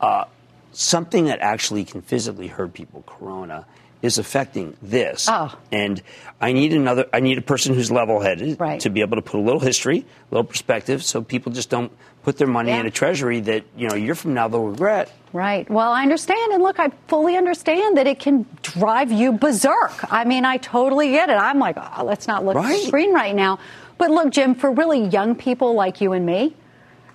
[0.00, 0.24] Uh,
[0.72, 3.64] something that actually can physically hurt people, Corona,
[4.04, 5.26] is affecting this.
[5.30, 5.56] Oh.
[5.72, 6.02] And
[6.40, 7.06] I need another.
[7.12, 8.78] I need a person who's level-headed Right.
[8.80, 11.90] to be able to put a little history, a little perspective, so people just don't
[12.22, 12.80] put their money Yeah.
[12.80, 15.10] in a treasury that you know a year from now they'll regret.
[15.32, 15.68] Right.
[15.70, 16.52] Well, I understand.
[16.52, 20.12] And look, I fully understand that it can drive you berserk.
[20.12, 21.36] I mean, I totally get it.
[21.36, 23.58] I'm like, oh, let's not look at the screen right now.
[23.96, 26.54] But look, Jim, for really young people like you and me,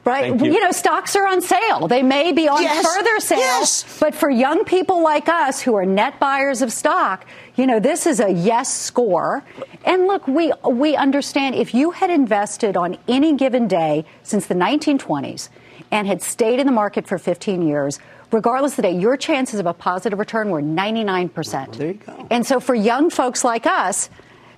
[0.06, 0.30] right?
[0.38, 0.60] Thank you.
[0.60, 1.88] know, stocks are on sale.
[1.88, 2.86] They may be on Yes.
[2.86, 3.40] further sale.
[3.40, 3.98] Yes.
[4.00, 7.26] But for young people like us who are net buyers of stock,
[7.56, 9.44] you know, this is a yes score.
[9.86, 14.56] And look, we we understand if you had invested on any given day since the
[14.56, 15.50] 1920s
[15.92, 18.00] and had stayed in the market for 15 years,
[18.32, 21.74] regardless of the day, your chances of a positive return were 99%.
[21.78, 22.28] there you go.
[22.30, 24.10] And so for young folks like us,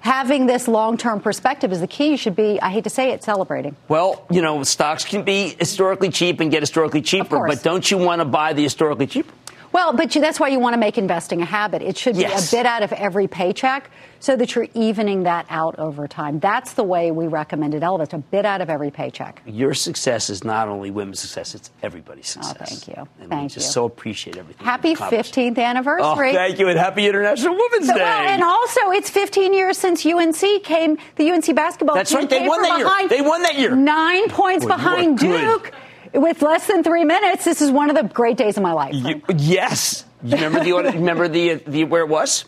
[0.01, 2.09] having this long-term perspective is the key.
[2.11, 3.75] You should be, I hate to say it, celebrating.
[3.87, 7.97] Well, you know, stocks can be historically cheap and get historically cheaper, but don't you
[7.97, 9.31] want to buy the historically cheaper?
[9.73, 11.81] Well, but you, that's why you want to make investing a habit.
[11.81, 12.51] It should be Yes.
[12.51, 16.39] a bit out of every paycheck so that you're evening that out over time.
[16.39, 19.41] That's the way we recommend it, Ellevest, a bit out of every paycheck.
[19.45, 22.57] Your success is not only women's success; it's everybody's oh, success.
[22.61, 23.07] Oh, thank you.
[23.21, 23.71] And we Thank just you.
[23.71, 24.65] so appreciate everything.
[24.65, 25.33] Happy you've accomplished.
[25.35, 26.33] 15th Oh, anniversary.
[26.33, 28.01] thank you, and happy International Women's So, Day.
[28.01, 32.29] well, and also, it's 15 years since UNC came, the UNC basketball That's team right,
[32.29, 33.07] they came won that year.
[33.07, 33.75] They won that year.
[33.75, 35.71] Nine points Boy, behind good.
[36.13, 37.45] With less than three minutes.
[37.45, 38.93] This is one of the great days of my life.
[38.93, 42.45] You- yes, you remember the remember the the where it was?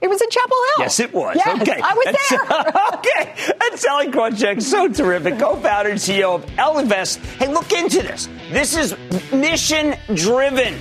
[0.00, 0.84] It was in Chapel Hill.
[0.84, 1.36] Yes, it was.
[1.36, 2.94] Yes, okay, I was there.
[3.34, 7.18] okay, and Sallie Krawcheck, so terrific, co-founder and CEO of Ellevest.
[7.36, 8.26] Hey, look into this.
[8.50, 8.96] This is
[9.30, 10.74] mission driven,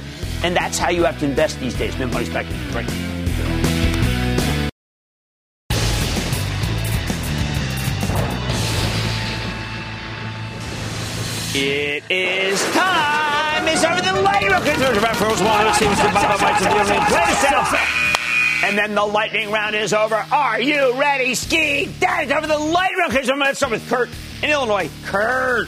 [0.44, 1.98] and that's how you have to invest these days.
[1.98, 3.09] Min money's back in right.
[12.10, 13.68] Is time.
[13.68, 14.66] It's over the lightning round.
[18.64, 20.16] And then the lightning round is over.
[20.32, 21.86] Are you ready, Ski?
[22.00, 23.18] That is over the lightning round.
[23.18, 24.10] I'm going to start with Kurt
[24.42, 24.90] in Illinois.
[25.06, 25.68] Kurt.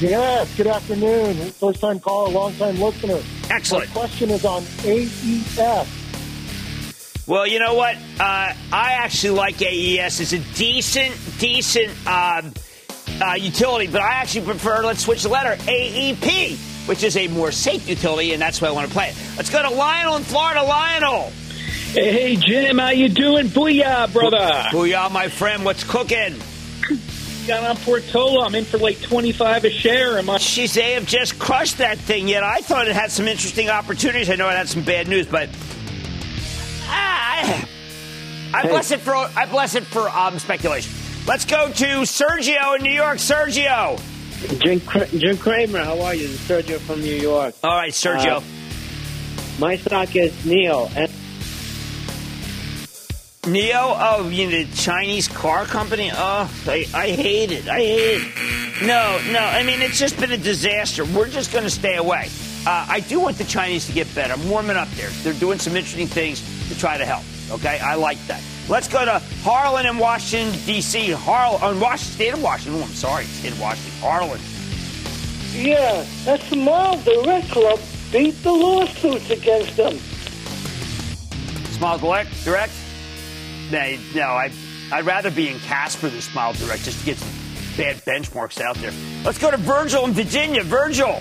[0.00, 1.34] Yes, good afternoon.
[1.52, 3.20] First time caller, long time listener.
[3.50, 3.88] Excellent.
[3.88, 5.88] My question is on AES.
[7.26, 7.96] Well, you know what?
[8.18, 10.20] Uh, I actually like AES.
[10.20, 12.52] It's a decent, decent um,
[13.20, 17.52] uh, utility, but I actually prefer, let's switch the letter, AEP, which is a more
[17.52, 19.16] safe utility, and that's why I want to play it.
[19.36, 20.62] Let's go to Lionel in Florida.
[20.62, 21.32] Lionel.
[21.92, 23.48] Hey, Jim, how you doing?
[23.48, 24.38] Booyah, brother.
[24.70, 25.64] Booyah, my friend.
[25.64, 26.36] What's cooking?
[27.46, 28.46] Got on Portola.
[28.46, 30.18] I'm in for like 25 a share.
[30.18, 30.38] Am I?
[30.38, 32.44] Jeez, they have just crushed that thing yet.
[32.44, 34.30] I thought it had some interesting opportunities.
[34.30, 35.50] I know it had some bad news, but
[36.84, 37.66] ah,
[38.54, 40.92] I, I bless it for I bless it for um, speculation.
[41.24, 43.18] Let's go to Sergio in New York.
[43.18, 43.96] Sergio.
[44.58, 44.80] Jim,
[45.20, 46.26] Jim Cramer, how are you?
[46.26, 47.54] This Sergio from New York.
[47.62, 48.38] All right, Sergio.
[48.38, 50.90] Uh, my stock is NIO.
[50.96, 51.08] And
[53.42, 56.10] NIO, oh, you know, the Chinese car company.
[56.12, 57.68] Oh, I, I hate it.
[57.68, 58.82] I hate it.
[58.82, 59.38] No, no.
[59.38, 61.04] I mean, it's just been a disaster.
[61.04, 62.30] We're just going to stay away.
[62.66, 64.32] Uh, I do want the Chinese to get better.
[64.32, 65.10] I'm warming up there.
[65.22, 67.22] They're doing some interesting things to try to help.
[67.52, 68.42] Okay, I like that.
[68.68, 71.10] Let's go to Harlan in Washington D.C.
[71.10, 72.80] Harlan, Washington, state of Washington.
[72.80, 74.00] Oh, I'm sorry, state of Washington.
[74.00, 74.40] Harlan.
[75.52, 77.80] Yeah, that Smile Direct Club
[78.12, 79.98] beat the lawsuits against them.
[81.72, 82.44] Smile Direct?
[82.44, 82.72] Direct?
[83.70, 84.52] No, no I,
[84.92, 87.28] I'd rather be in Casper than Smile Direct just to get some
[87.76, 88.92] bad benchmarks out there.
[89.24, 90.62] Let's go to Virgil in Virginia.
[90.62, 91.20] Virgil.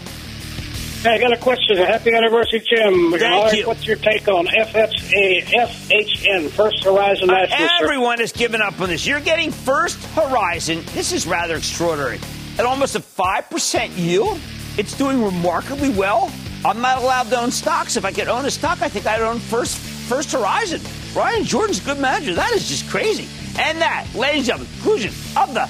[1.01, 1.77] Hey, I got a question.
[1.77, 3.11] Happy anniversary, Jim.
[3.13, 3.65] Thank you.
[3.67, 7.69] What's your take on FHA, FHN, First Horizon Uh, National?
[7.81, 9.05] Everyone has given up on this.
[9.07, 10.83] You're getting First Horizon.
[10.93, 12.19] This is rather extraordinary.
[12.59, 14.39] At almost a 5% yield,
[14.77, 16.31] it's doing remarkably well.
[16.63, 17.97] I'm not allowed to own stocks.
[17.97, 20.81] If I could own a stock, I think I'd own First, First Horizon.
[21.13, 22.35] Bryan Jordan's a good manager.
[22.35, 23.27] That is just crazy.
[23.59, 25.67] And that, ladies and gentlemen, conclusion of the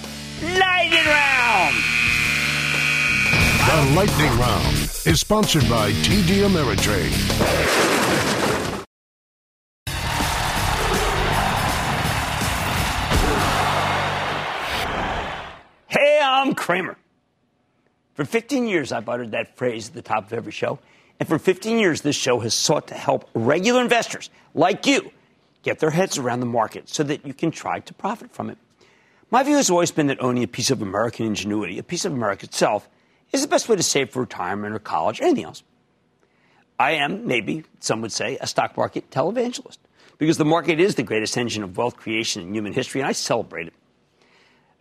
[0.60, 1.76] Lightning Round.
[3.62, 7.12] The Lightning Round is sponsored by TD Ameritrade.
[15.88, 16.98] Hey, I'm Cramer.
[18.16, 20.80] For 15 years, I've uttered that phrase at the top of every show.
[21.20, 25.12] And for 15 years, this show has sought to help regular investors like you
[25.62, 28.58] get their heads around the market so that you can try to profit from it.
[29.30, 32.12] My view has always been that owning a piece of American ingenuity, a piece of
[32.12, 32.90] America itself,
[33.32, 35.64] is the best way to save for retirement or college or anything else.
[36.80, 39.78] I am, maybe some would say, a stock market televangelist
[40.18, 43.12] because the market is the greatest engine of wealth creation in human history, and I
[43.12, 43.74] celebrate it.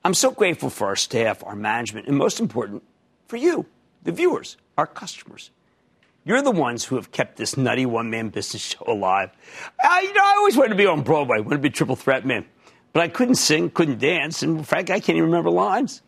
[0.05, 2.83] I'm so grateful for our staff, our management, and most important,
[3.27, 3.67] for you,
[4.03, 5.51] the viewers, our customers.
[6.25, 9.31] You're the ones who have kept this nutty one man business show alive.
[9.83, 12.27] I, you know, I always wanted to be on Broadway, wanted to be triple threat
[12.27, 12.47] man.
[12.93, 16.03] But I couldn't sing, couldn't dance, and frankly, I can't even remember lines.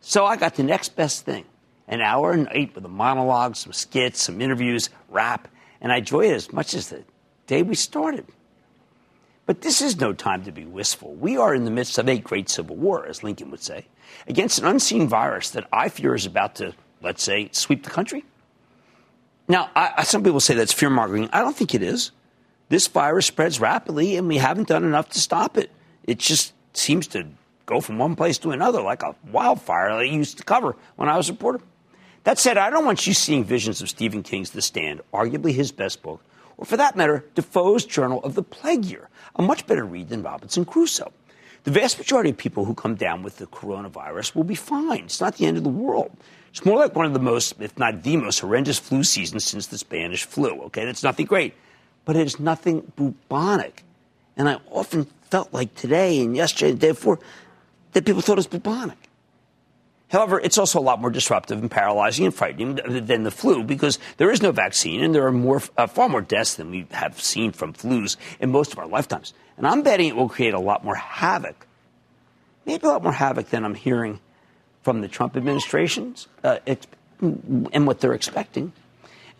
[0.00, 1.44] So I got the next best thing
[1.88, 5.48] an hour and eight with a monologue, some skits, some interviews, rap,
[5.80, 7.02] and I enjoy it as much as the
[7.46, 8.26] day we started.
[9.46, 11.14] But this is no time to be wistful.
[11.14, 13.86] We are in the midst of a great civil war, as Lincoln would say,
[14.26, 18.26] against an unseen virus that I fear is about to, let's say, sweep the country.
[19.48, 21.30] Now, I, some people say that's fear mongering.
[21.32, 22.10] I don't think it is.
[22.68, 25.70] This virus spreads rapidly, and we haven't done enough to stop it.
[26.04, 27.26] It just seems to
[27.64, 31.08] go from one place to another like a wildfire that I used to cover when
[31.08, 31.60] I was a reporter.
[32.28, 35.72] That said, I don't want you seeing visions of Stephen King's The Stand, arguably his
[35.72, 36.22] best book,
[36.58, 40.22] or for that matter, Defoe's Journal of the Plague Year, a much better read than
[40.22, 41.10] Robinson Crusoe.
[41.64, 45.04] The vast majority of people who come down with the coronavirus will be fine.
[45.04, 46.14] It's not the end of the world.
[46.50, 49.68] It's more like one of the most, if not the most horrendous flu seasons since
[49.68, 50.50] the Spanish flu.
[50.64, 51.54] Okay, that's nothing great,
[52.04, 53.84] but it is nothing bubonic.
[54.36, 57.20] And I often felt like today and yesterday and day before
[57.92, 59.07] that people thought it was bubonic.
[60.10, 63.98] However, it's also a lot more disruptive and paralyzing and frightening than the flu because
[64.16, 67.20] there is no vaccine and there are more, uh, far more deaths than we have
[67.20, 69.34] seen from flus in most of our lifetimes.
[69.58, 71.66] And I'm betting it will create a lot more havoc,
[72.64, 74.20] maybe a lot more havoc than I'm hearing
[74.82, 76.58] from the Trump administrations uh,
[77.20, 78.72] and what they're expecting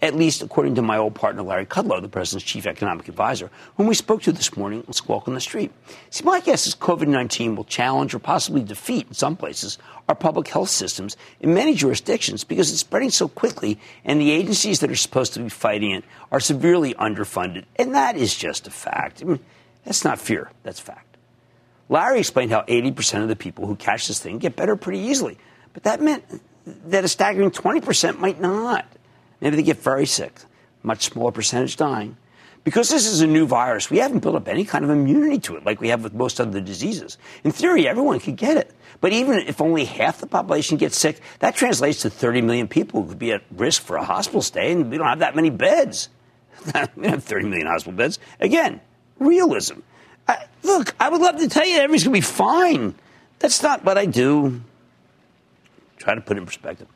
[0.00, 3.86] at least according to my old partner Larry Kudlow, the president's chief economic advisor, whom
[3.86, 5.72] we spoke to this morning on Squawk on the Street.
[6.10, 9.78] See, my guess is COVID 19 will challenge or possibly defeat, in some places,
[10.08, 14.80] our public health systems in many jurisdictions because it's spreading so quickly and the agencies
[14.80, 17.64] that are supposed to be fighting it are severely underfunded.
[17.76, 19.22] And that is just a fact.
[19.22, 19.40] I mean,
[19.84, 21.16] that's not fear, that's fact.
[21.88, 25.38] Larry explained how 80% of the people who catch this thing get better pretty easily.
[25.72, 26.24] But that meant
[26.66, 28.86] that a staggering 20% might not.
[29.40, 30.40] Maybe they get very sick,
[30.82, 32.16] much smaller percentage dying.
[32.64, 35.56] Because this is a new virus, we haven't built up any kind of immunity to
[35.56, 37.16] it like we have with most other diseases.
[37.44, 38.74] In theory, everyone could get it.
[39.00, 43.02] But even if only half the population gets sick, that translates to 30 million people
[43.02, 45.50] who could be at risk for a hospital stay, and we don't have that many
[45.50, 46.08] beds.
[46.66, 48.18] we don't have 30 million hospital beds.
[48.40, 48.80] Again,
[49.18, 49.78] realism.
[50.26, 52.94] I, look, I would love to tell you everything's going to be fine.
[53.38, 54.60] That's not what I do.
[55.96, 56.88] Try to put it in perspective.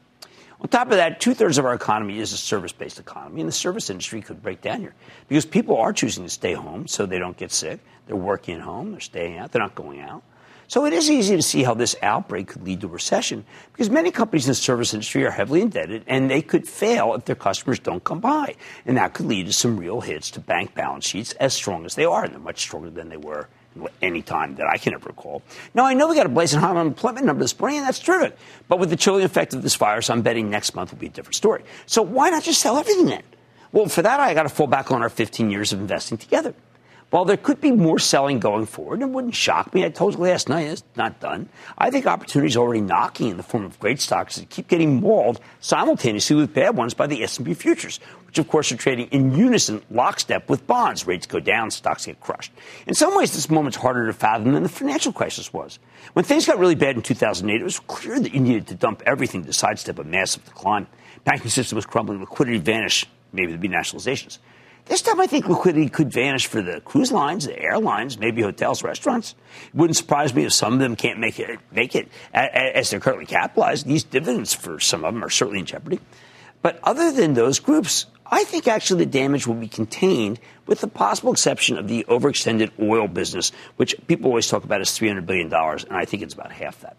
[0.62, 3.48] On top of that, two thirds of our economy is a service based economy, and
[3.48, 4.94] the service industry could break down here
[5.28, 7.80] because people are choosing to stay home so they don't get sick.
[8.06, 10.22] They're working at home, they're staying out, they're not going out.
[10.68, 13.90] So it is easy to see how this outbreak could lead to a recession because
[13.90, 17.36] many companies in the service industry are heavily indebted and they could fail if their
[17.36, 18.54] customers don't come by.
[18.86, 21.96] And that could lead to some real hits to bank balance sheets as strong as
[21.96, 23.48] they are, and they're much stronger than they were
[24.00, 25.42] any time that I can ever recall.
[25.74, 28.36] Now, I know we got a blazing high unemployment number this spring, and that's terrific.
[28.68, 31.10] But with the chilling effect of this virus, I'm betting next month will be a
[31.10, 31.64] different story.
[31.86, 33.22] So why not just sell everything then?
[33.72, 36.54] Well, for that, I got to fall back on our 15 years of investing together.
[37.12, 39.84] While there could be more selling going forward, it wouldn't shock me.
[39.84, 41.50] I told you last night it's not done.
[41.76, 45.02] I think opportunities are already knocking in the form of great stocks that keep getting
[45.02, 48.00] mauled simultaneously with bad ones by the S&P futures,
[48.32, 51.06] which of course are trading in unison, lockstep with bonds.
[51.06, 52.50] Rates go down, stocks get crushed.
[52.86, 55.78] In some ways, this moment's harder to fathom than the financial crisis was.
[56.14, 59.02] When things got really bad in 2008, it was clear that you needed to dump
[59.04, 60.86] everything to sidestep a massive decline.
[61.24, 63.06] Banking system was crumbling, liquidity vanished.
[63.34, 64.38] Maybe there'd be nationalizations.
[64.86, 68.82] This time, I think liquidity could vanish for the cruise lines, the airlines, maybe hotels,
[68.82, 69.34] restaurants.
[69.66, 72.98] It wouldn't surprise me if some of them can't make it, make it as they're
[72.98, 73.86] currently capitalized.
[73.86, 76.00] These dividends for some of them are certainly in jeopardy.
[76.62, 80.88] But other than those groups, I think actually the damage will be contained with the
[80.88, 85.52] possible exception of the overextended oil business, which people always talk about as $300 billion,
[85.52, 86.96] and I think it's about half that.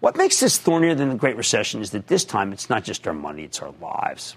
[0.00, 3.08] What makes this thornier than the Great Recession is that this time it's not just
[3.08, 4.36] our money, it's our lives.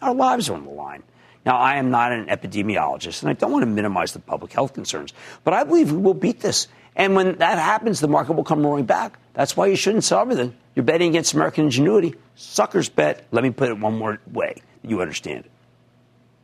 [0.00, 1.02] Our lives are on the line.
[1.44, 4.74] Now, I am not an epidemiologist, and I don't want to minimize the public health
[4.74, 6.68] concerns, but I believe we will beat this.
[6.94, 9.18] And when that happens, the market will come roaring back.
[9.34, 10.54] That's why you shouldn't sell everything.
[10.76, 12.14] You're betting against American ingenuity.
[12.36, 13.24] Suckers bet.
[13.32, 14.62] Let me put it one more way.
[14.82, 15.50] You understand it.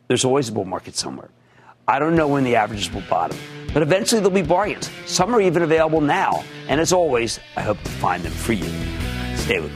[0.09, 1.31] There's always a bull market somewhere.
[1.89, 3.37] I don't know when the averages will bottom,
[3.73, 4.91] but eventually there'll be bargains.
[5.07, 6.45] Some are even available now.
[6.69, 8.71] And as always, I hope to find them for you.
[9.37, 9.75] Stay with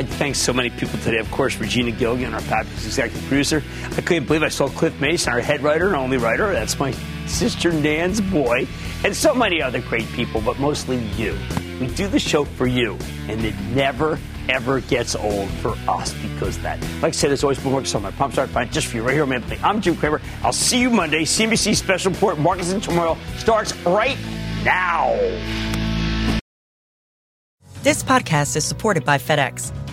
[0.00, 1.18] I thank so many people today.
[1.18, 3.62] Of course, Regina Gilligan, our fabulous executive producer.
[3.98, 6.50] I couldn't believe I saw Cliff Mason, our head writer and only writer.
[6.54, 6.92] That's my
[7.26, 8.66] sister Nan's boy.
[9.04, 11.36] And so many other great people, but mostly you.
[11.78, 12.96] We do the show for you,
[13.28, 16.80] and it never, ever gets old for us because that.
[17.02, 19.02] Like I said, there's always more working so my pumps are fine just for you
[19.02, 20.22] right here on Man I'm Jim Cramer.
[20.42, 21.24] I'll see you Monday.
[21.24, 24.16] CNBC special report, Markets in Turmoil, starts right
[24.64, 25.10] now.
[27.82, 29.74] This podcast is supported by FedEx.